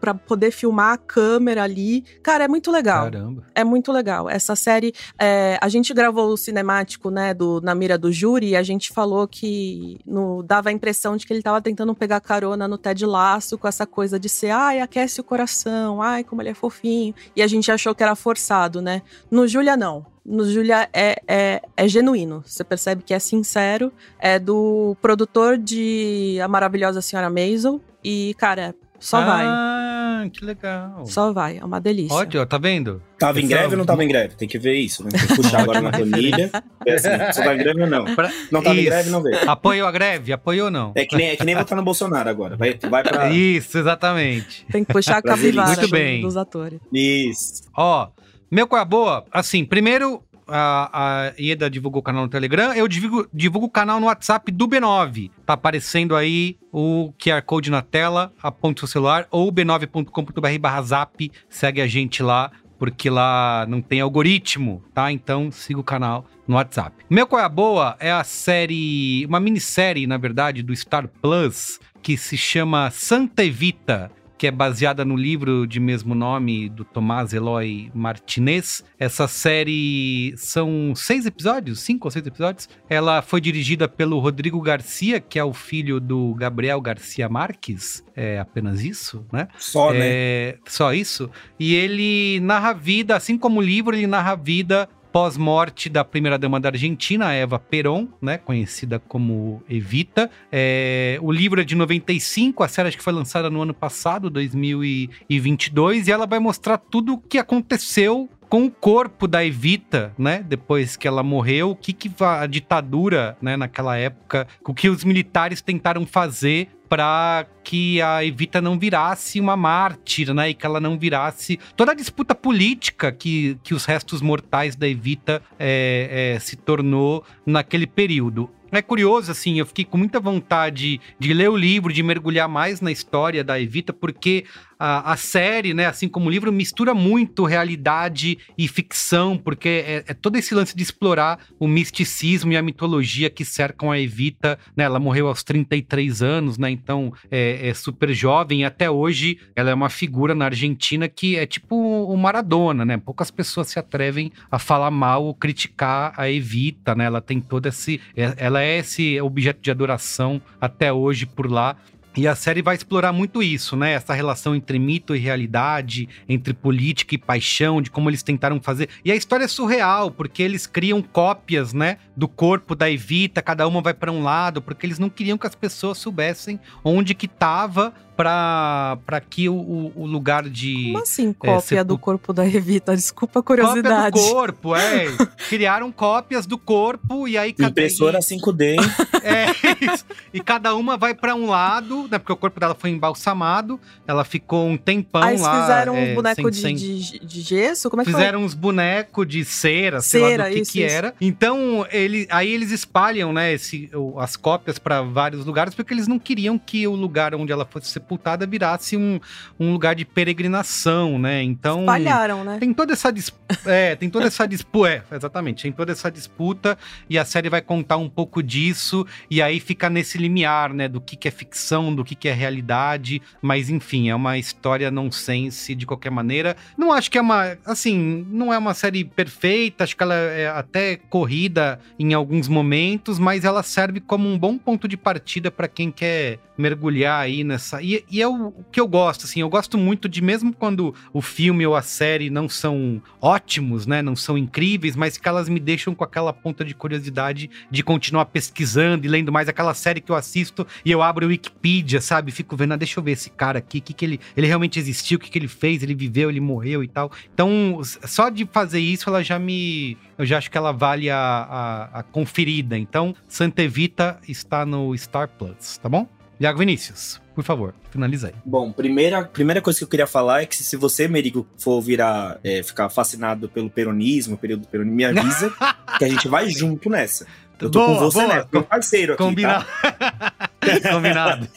[0.00, 2.02] para poder filmar a câmera ali.
[2.22, 3.06] Cara, é muito legal.
[3.10, 3.42] Caramba.
[3.52, 4.30] É muito legal.
[4.30, 8.56] Essa série, é, a gente gravou o cinemático, né, do Na Mira do Júri, e
[8.56, 12.68] a gente falou que no- dava a impressão de que ele tava tentando pegar carona
[12.68, 16.50] no Ted Laço com essa coisa de ser, ai, aquece o coração, ai, como ele
[16.50, 17.12] é fofinho.
[17.34, 19.02] E a gente achou que era forçado, né?
[19.28, 20.06] No Júlia, não.
[20.24, 22.42] No Júlia é, é, é genuíno.
[22.46, 23.92] Você percebe que é sincero.
[24.18, 27.80] É do produtor de A Maravilhosa Senhora Maisel.
[28.04, 29.44] E, cara, só vai.
[29.44, 31.04] Ah, que legal.
[31.06, 31.58] Só vai.
[31.58, 32.14] É uma delícia.
[32.16, 33.02] Ótimo, tá vendo?
[33.18, 34.36] Tava em greve ou não tava em greve?
[34.36, 35.10] Tem que ver isso, né?
[35.10, 36.50] Tem que puxar agora na planilha.
[36.84, 38.04] É assim, só tá em greve ou não?
[38.50, 38.90] Não tava em Isso.
[38.90, 39.48] greve, não veio.
[39.48, 40.32] Apoiou a greve?
[40.32, 40.90] Apoiou ou não?
[40.96, 42.56] É que nem, é que nem votar no Bolsonaro agora.
[42.56, 43.30] Vai, vai pra.
[43.30, 44.66] Isso, exatamente.
[44.68, 46.22] Tem que puxar a capivara Muito bem.
[46.22, 46.80] dos atores.
[46.92, 47.62] Isso.
[47.76, 48.08] Ó,
[48.52, 49.24] meu qual é a boa?
[49.32, 53.98] Assim, primeiro, a, a Ieda divulgou o canal no Telegram, eu divulgo, divulgo o canal
[53.98, 55.30] no WhatsApp do B9.
[55.46, 61.32] Tá aparecendo aí o QR Code na tela, aponte seu celular, ou b9.com.br barra zap,
[61.48, 65.10] segue a gente lá, porque lá não tem algoritmo, tá?
[65.10, 66.94] Então siga o canal no WhatsApp.
[67.08, 71.80] Meu qual é a boa é a série, uma minissérie, na verdade, do Star Plus,
[72.02, 74.10] que se chama Santa Evita,
[74.42, 78.84] que é baseada no livro de mesmo nome do Tomás Eloy Martinez.
[78.98, 82.68] Essa série são seis episódios, cinco ou seis episódios.
[82.90, 88.04] Ela foi dirigida pelo Rodrigo Garcia, que é o filho do Gabriel Garcia Marques.
[88.16, 89.46] É apenas isso, né?
[89.58, 90.00] Só, né?
[90.02, 91.30] É, só isso.
[91.56, 96.02] E ele narra a vida, assim como o livro, ele narra a vida pós-morte da
[96.02, 100.30] primeira-dama da Argentina, Eva Perón, né, conhecida como Evita.
[100.50, 104.30] É, o livro é de 95, a série acho que foi lançada no ano passado,
[104.30, 110.44] 2022, e ela vai mostrar tudo o que aconteceu com o corpo da Evita, né,
[110.46, 115.04] depois que ela morreu, o que, que a ditadura, né, naquela época, o que os
[115.04, 120.50] militares tentaram fazer para que a Evita não virasse uma mártir, né?
[120.50, 124.86] E que ela não virasse toda a disputa política que, que os restos mortais da
[124.86, 128.50] Evita é, é, se tornou naquele período.
[128.72, 132.80] É curioso, assim, eu fiquei com muita vontade de ler o livro, de mergulhar mais
[132.80, 134.46] na história da Evita, porque
[134.84, 140.04] a, a série, né, assim como o livro, mistura muito realidade e ficção, porque é,
[140.08, 144.58] é, todo esse lance de explorar o misticismo e a mitologia que cercam a Evita,
[144.76, 144.82] né?
[144.82, 146.68] Ela morreu aos 33 anos, né?
[146.68, 151.46] Então é, é super jovem até hoje ela é uma figura na Argentina que é
[151.46, 152.96] tipo o Maradona, né?
[152.96, 157.04] Poucas pessoas se atrevem a falar mal ou criticar a Evita, né?
[157.04, 158.00] Ela tem todo esse.
[158.16, 161.76] é- É esse objeto de adoração até hoje por lá.
[162.14, 163.92] E a série vai explorar muito isso, né?
[163.92, 168.90] Essa relação entre mito e realidade, entre política e paixão, de como eles tentaram fazer.
[169.02, 173.66] E a história é surreal, porque eles criam cópias, né, do corpo da Evita, cada
[173.66, 177.26] uma vai para um lado, porque eles não queriam que as pessoas soubessem onde que
[177.26, 179.54] tava para para que o,
[179.94, 182.94] o- lugar de Como assim, cópia sepul- do corpo da Evita?
[182.94, 184.20] Desculpa a Cópia curiosidade.
[184.20, 185.06] do corpo, é.
[185.48, 188.76] Criaram cópias do corpo e aí cada Impressora 5D.
[189.22, 189.46] é
[189.92, 190.04] isso.
[190.32, 192.18] E cada uma vai pra um lado, né?
[192.18, 193.80] Porque o corpo dela foi embalsamado.
[194.06, 195.62] Ela ficou um tempão Aí eles lá.
[195.62, 197.88] fizeram é, um boneco sem- de, sem- de, de gesso?
[197.90, 200.84] Como é que Fizeram uns bonecos de cera, sei Cera, lá do que isso, que
[200.84, 200.94] isso.
[200.94, 201.14] era.
[201.20, 206.18] Então, ele, aí eles espalham, né, esse, as cópias pra vários lugares, porque eles não
[206.18, 209.20] queriam que o lugar onde ela fosse sepultada virasse um,
[209.58, 211.42] um lugar de peregrinação, né?
[211.42, 211.80] Então?
[211.80, 212.58] Espalharam, né?
[212.58, 213.42] tem toda essa disputa.
[213.64, 214.88] É, tem toda essa disputa.
[214.88, 215.62] É, exatamente.
[215.62, 216.76] Tem toda essa disputa
[217.08, 219.06] e a série vai contar um pouco disso.
[219.30, 220.88] E aí fica nesse limiar, né?
[220.88, 223.22] Do que, que é ficção, do que, que é realidade.
[223.40, 226.56] Mas enfim, é uma história nonsense de qualquer maneira.
[226.76, 227.56] Não acho que é uma.
[227.64, 229.84] Assim, não é uma série perfeita.
[229.84, 234.58] Acho que ela é até corrida em alguns momentos, mas ela serve como um bom
[234.58, 237.82] ponto de partida para quem quer mergulhar aí nessa.
[237.82, 239.40] E, e é o, que eu gosto, assim.
[239.40, 244.02] Eu gosto muito de, mesmo quando o filme ou a série não são ótimos, né?
[244.02, 248.26] Não são incríveis, mas que elas me deixam com aquela ponta de curiosidade de continuar
[248.26, 252.32] pesquisando e lendo mais aquela série que eu assisto e eu abro o Wikipedia, sabe?
[252.32, 254.78] Fico vendo, ah, deixa eu ver esse cara aqui, o que, que ele, ele realmente
[254.78, 257.10] existiu, o que, que ele fez, ele viveu, ele morreu e tal.
[257.32, 259.96] Então, só de fazer isso, ela já me.
[260.18, 262.78] Eu já acho que ela vale a, a, a conferida.
[262.78, 266.08] Então, Santa Evita está no Star Plus, tá bom?
[266.42, 268.34] Iago Vinícius, por favor, finaliza aí.
[268.44, 272.38] Bom, primeira, primeira coisa que eu queria falar é que se, você, Merigo, for virar,
[272.42, 275.52] é, ficar fascinado pelo peronismo, período do peronismo, me avisa
[275.98, 277.26] que a gente vai junto nessa.
[277.60, 278.34] Eu tô Boa, com você, boa.
[278.38, 278.44] né?
[278.52, 279.64] Meu parceiro aqui, Combinado.
[279.64, 280.36] tá?
[280.92, 281.48] Combinado.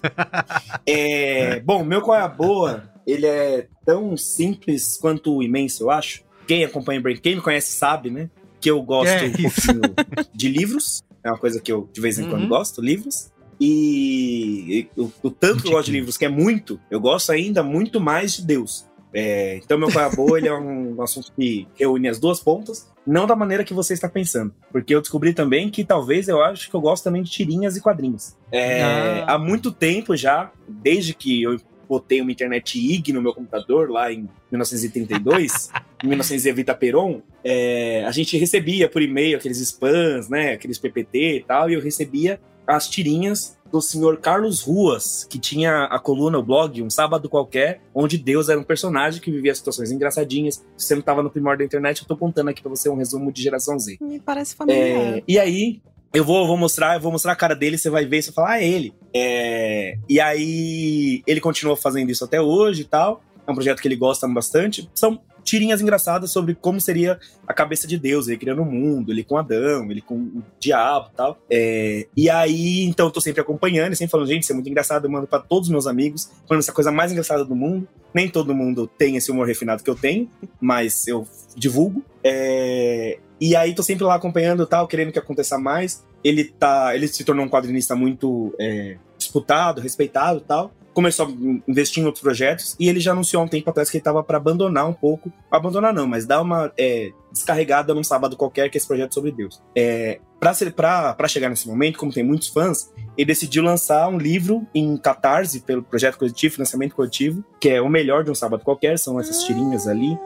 [0.86, 6.24] É, bom, meu qual é a boa, ele é tão simples quanto imenso, eu acho.
[6.48, 8.30] Quem acompanha o Brain, quem me conhece sabe, né?
[8.62, 9.96] Que eu gosto É, um pouquinho
[10.34, 11.02] de livros.
[11.24, 12.50] É uma coisa que eu de vez em quando Uhum.
[12.50, 13.32] gosto, livros.
[13.60, 17.32] E, e o, o tanto que eu gosto de livros, que é muito, eu gosto
[17.32, 18.86] ainda muito mais de Deus.
[19.18, 23.34] É, então, meu boa, ele é um assunto que reúne as duas pontas, não da
[23.34, 24.54] maneira que você está pensando.
[24.72, 27.82] Porque eu descobri também que talvez eu acho que eu gosto também de tirinhas e
[27.82, 28.36] quadrinhos.
[28.52, 29.36] É, Ah.
[29.36, 34.12] Há muito tempo já, desde que eu botei uma internet IG no meu computador lá
[34.12, 35.70] em 1932,
[36.04, 41.38] em 1900 Evita Peron, é, a gente recebia por e-mail aqueles spams, né, aqueles PPT
[41.38, 46.38] e tal, e eu recebia as tirinhas do senhor Carlos Ruas, que tinha a coluna,
[46.38, 50.64] o blog, um sábado qualquer, onde Deus era um personagem que vivia situações engraçadinhas.
[50.78, 52.96] Se você não tava no primórdio da internet, eu tô contando aqui pra você um
[52.96, 53.98] resumo de geração Z.
[54.00, 55.18] Me parece familiar.
[55.18, 55.82] É, e aí,
[56.14, 58.36] eu vou, vou mostrar, eu vou mostrar a cara dele, você vai ver, você vai
[58.36, 58.94] falar, ah, é ele.
[59.14, 63.22] É, e aí, ele continua fazendo isso até hoje e tal.
[63.46, 64.90] É um projeto que ele gosta bastante.
[64.94, 67.18] São tirinhas engraçadas sobre como seria
[67.48, 71.10] a cabeça de Deus, ele criando o mundo, ele com Adão, ele com o diabo
[71.14, 71.38] e tal.
[71.50, 75.06] É, e aí, então, eu tô sempre acompanhando sempre falando, gente, isso é muito engraçado,
[75.06, 77.88] eu mando pra todos os meus amigos, falando essa coisa mais engraçada do mundo.
[78.14, 80.30] Nem todo mundo tem esse humor refinado que eu tenho,
[80.60, 82.04] mas eu divulgo.
[82.24, 86.04] É, e aí tô sempre lá acompanhando e tal, querendo que aconteça mais.
[86.24, 86.96] Ele tá.
[86.96, 90.72] Ele se tornou um quadrinista muito é, disputado, respeitado e tal.
[90.96, 91.30] Começou a
[91.70, 94.24] investir em outros projetos e ele já anunciou há um tempo atrás que ele estava
[94.24, 98.78] para abandonar um pouco, abandonar não, mas dar uma é, descarregada num sábado qualquer que
[98.78, 99.62] é esse projeto sobre Deus.
[99.76, 104.96] É, para chegar nesse momento, como tem muitos fãs, ele decidiu lançar um livro em
[104.96, 109.20] Catarse pelo projeto coletivo, financiamento coletivo, que é o melhor de um sábado qualquer, são
[109.20, 110.18] essas tirinhas ali.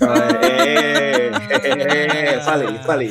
[0.00, 1.30] É,
[1.68, 3.10] é, é, falei, falei.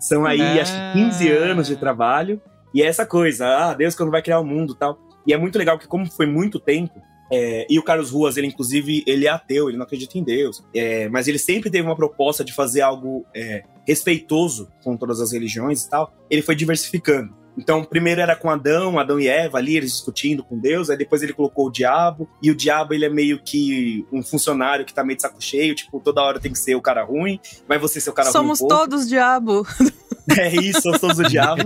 [0.00, 2.40] São aí acho que 15 anos de trabalho.
[2.74, 4.98] E é essa coisa, ah, Deus quando vai criar o mundo tal.
[5.26, 8.46] E é muito legal que, como foi muito tempo, é, e o Carlos Ruas, ele
[8.46, 10.62] inclusive, ele é ateu, ele não acredita em Deus.
[10.74, 15.32] É, mas ele sempre teve uma proposta de fazer algo é, respeitoso com todas as
[15.32, 16.12] religiões e tal.
[16.30, 17.34] Ele foi diversificando.
[17.56, 21.22] Então, primeiro era com Adão, Adão e Eva ali, eles discutindo com Deus, aí depois
[21.22, 25.02] ele colocou o diabo, e o diabo ele é meio que um funcionário que tá
[25.02, 28.00] meio de saco cheio, tipo, toda hora tem que ser o cara ruim, vai você
[28.00, 28.68] ser o cara Somos ruim.
[28.68, 29.66] Somos todos diabo.
[30.36, 31.62] É isso, somos todos o diabo.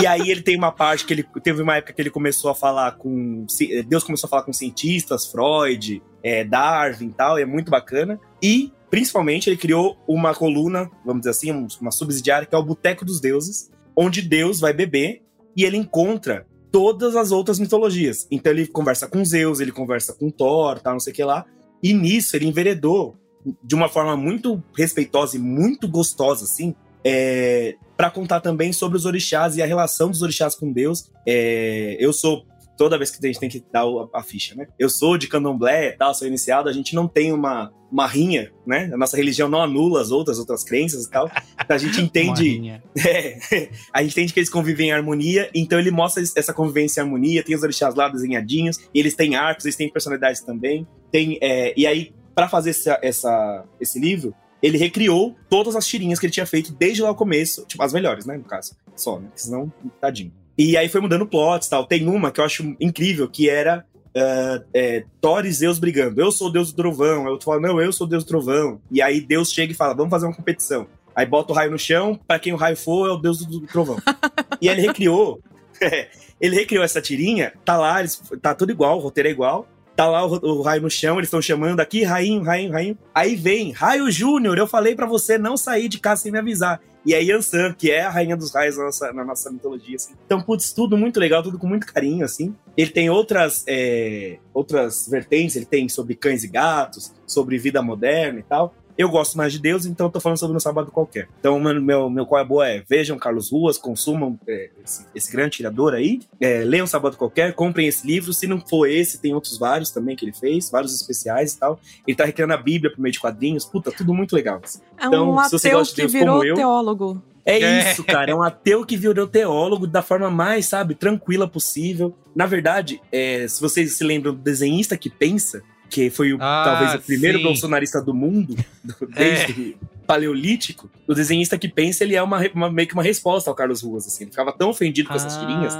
[0.00, 2.54] e aí ele tem uma parte que ele teve uma época que ele começou a
[2.54, 3.44] falar com.
[3.88, 8.20] Deus começou a falar com cientistas, Freud, é, Darwin e tal, e é muito bacana.
[8.40, 13.04] E principalmente ele criou uma coluna, vamos dizer assim, uma subsidiária, que é o Boteco
[13.04, 15.22] dos Deuses, onde Deus vai beber
[15.56, 18.26] e ele encontra todas as outras mitologias.
[18.30, 21.46] Então ele conversa com Zeus, ele conversa com Thor, tal, não sei o que lá.
[21.82, 23.16] E nisso ele enveredou
[23.62, 26.74] de uma forma muito respeitosa e muito gostosa, assim,
[27.04, 31.10] é, para contar também sobre os orixás e a relação dos orixás com Deus.
[31.26, 32.44] É, eu sou
[32.76, 34.68] toda vez que a gente tem que dar a, ficha, né?
[34.78, 38.90] Eu sou de candomblé tal, sou iniciado, a gente não tem uma, uma rinha, né?
[38.92, 41.30] A nossa religião não anula as outras, outras crenças e tal.
[41.62, 42.80] Então a gente entende.
[43.06, 47.04] é, a gente entende que eles convivem em harmonia, então ele mostra essa convivência em
[47.04, 50.86] harmonia, tem os orixás lá desenhadinhos, e eles têm arcos, eles têm personalidades também.
[51.10, 56.18] Tem, é, e aí, para fazer essa, essa, esse livro, ele recriou todas as tirinhas
[56.18, 58.76] que ele tinha feito desde lá o começo, tipo, as melhores, né, no caso.
[58.94, 59.28] Só, né?
[59.34, 60.32] Senão, tadinho.
[60.58, 61.86] E aí foi mudando plots e tal.
[61.86, 63.84] Tem uma que eu acho incrível, que era
[64.16, 66.20] uh, é, Thor e Zeus brigando.
[66.20, 67.26] Eu sou o deus do trovão.
[67.26, 68.80] Eu falo, não, eu sou o deus do trovão.
[68.90, 70.86] E aí Deus chega e fala, vamos fazer uma competição.
[71.14, 73.60] Aí bota o raio no chão, para quem o raio for, é o deus do,
[73.60, 73.96] do trovão.
[74.60, 75.40] e ele recriou.
[76.40, 77.96] ele recriou essa tirinha, tá lá,
[78.40, 79.66] tá tudo igual, o roteiro é igual.
[79.96, 82.98] Tá lá o, o raio no chão, eles estão chamando aqui, rainho, rainho, rainho.
[83.14, 86.80] Aí vem, Raio Júnior, eu falei para você não sair de casa sem me avisar
[87.06, 90.14] e a Yansan, que é a rainha dos raios na nossa, na nossa mitologia, assim.
[90.26, 92.52] Então, putz, tudo muito legal, tudo com muito carinho, assim.
[92.76, 98.40] Ele tem outras, é, outras vertentes, ele tem sobre cães e gatos, sobre vida moderna
[98.40, 98.74] e tal.
[98.96, 101.28] Eu gosto mais de Deus, então tô falando sobre um sábado qualquer.
[101.38, 105.30] Então, meu, meu, meu qual é boa é vejam Carlos Ruas, consumam é, esse, esse,
[105.32, 108.32] grande tirador aí, é, leiam Sábado Qualquer, comprem esse livro.
[108.32, 111.78] Se não for esse, tem outros vários também que ele fez, vários especiais e tal.
[112.06, 113.64] Ele tá recriando a Bíblia por meio de quadrinhos.
[113.64, 114.60] Puta, tudo muito legal.
[114.98, 116.54] É então, um se você gosta de Deus que virou como eu.
[116.54, 117.22] Teólogo.
[117.44, 118.30] É, é isso, cara.
[118.30, 122.12] É um ateu que virou teólogo da forma mais, sabe, tranquila possível.
[122.34, 126.62] Na verdade, é, se vocês se lembram do desenhista que pensa, que foi o, ah,
[126.64, 127.44] talvez o primeiro sim.
[127.44, 128.56] bolsonarista do mundo,
[129.14, 129.86] desde é.
[130.06, 133.82] paleolítico, o desenhista que pensa, ele é uma, uma, meio que uma resposta ao Carlos
[133.82, 134.24] Ruas, assim.
[134.24, 135.16] Ele ficava tão ofendido com ah.
[135.16, 135.74] essas tirinhas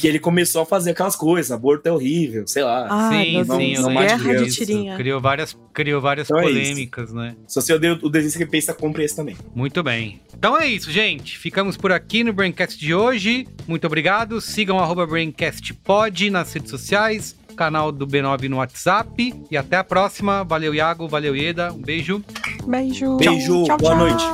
[0.00, 2.86] que ele começou a fazer aquelas coisas, aborto é horrível, sei lá.
[2.90, 4.96] Ah, sim, não, sim, não guerra de tirinha.
[4.96, 7.36] Criou várias, criou várias então é polêmicas, é né?
[7.46, 9.36] Se você odeia o desenho que pensa, compre esse também.
[9.54, 10.18] Muito bem.
[10.34, 11.38] Então é isso, gente.
[11.38, 13.46] Ficamos por aqui no Braincast de hoje.
[13.68, 14.40] Muito obrigado.
[14.40, 19.34] Sigam o BraincastPod nas redes sociais canal do B9 no WhatsApp.
[19.50, 20.42] E até a próxima.
[20.44, 21.06] Valeu, Iago.
[21.06, 21.70] Valeu, Ieda.
[21.70, 22.24] Um beijo.
[22.66, 23.18] Beijo.
[23.18, 23.64] Beijo.
[23.64, 23.98] Tchau, Boa tchau.
[23.98, 24.24] noite.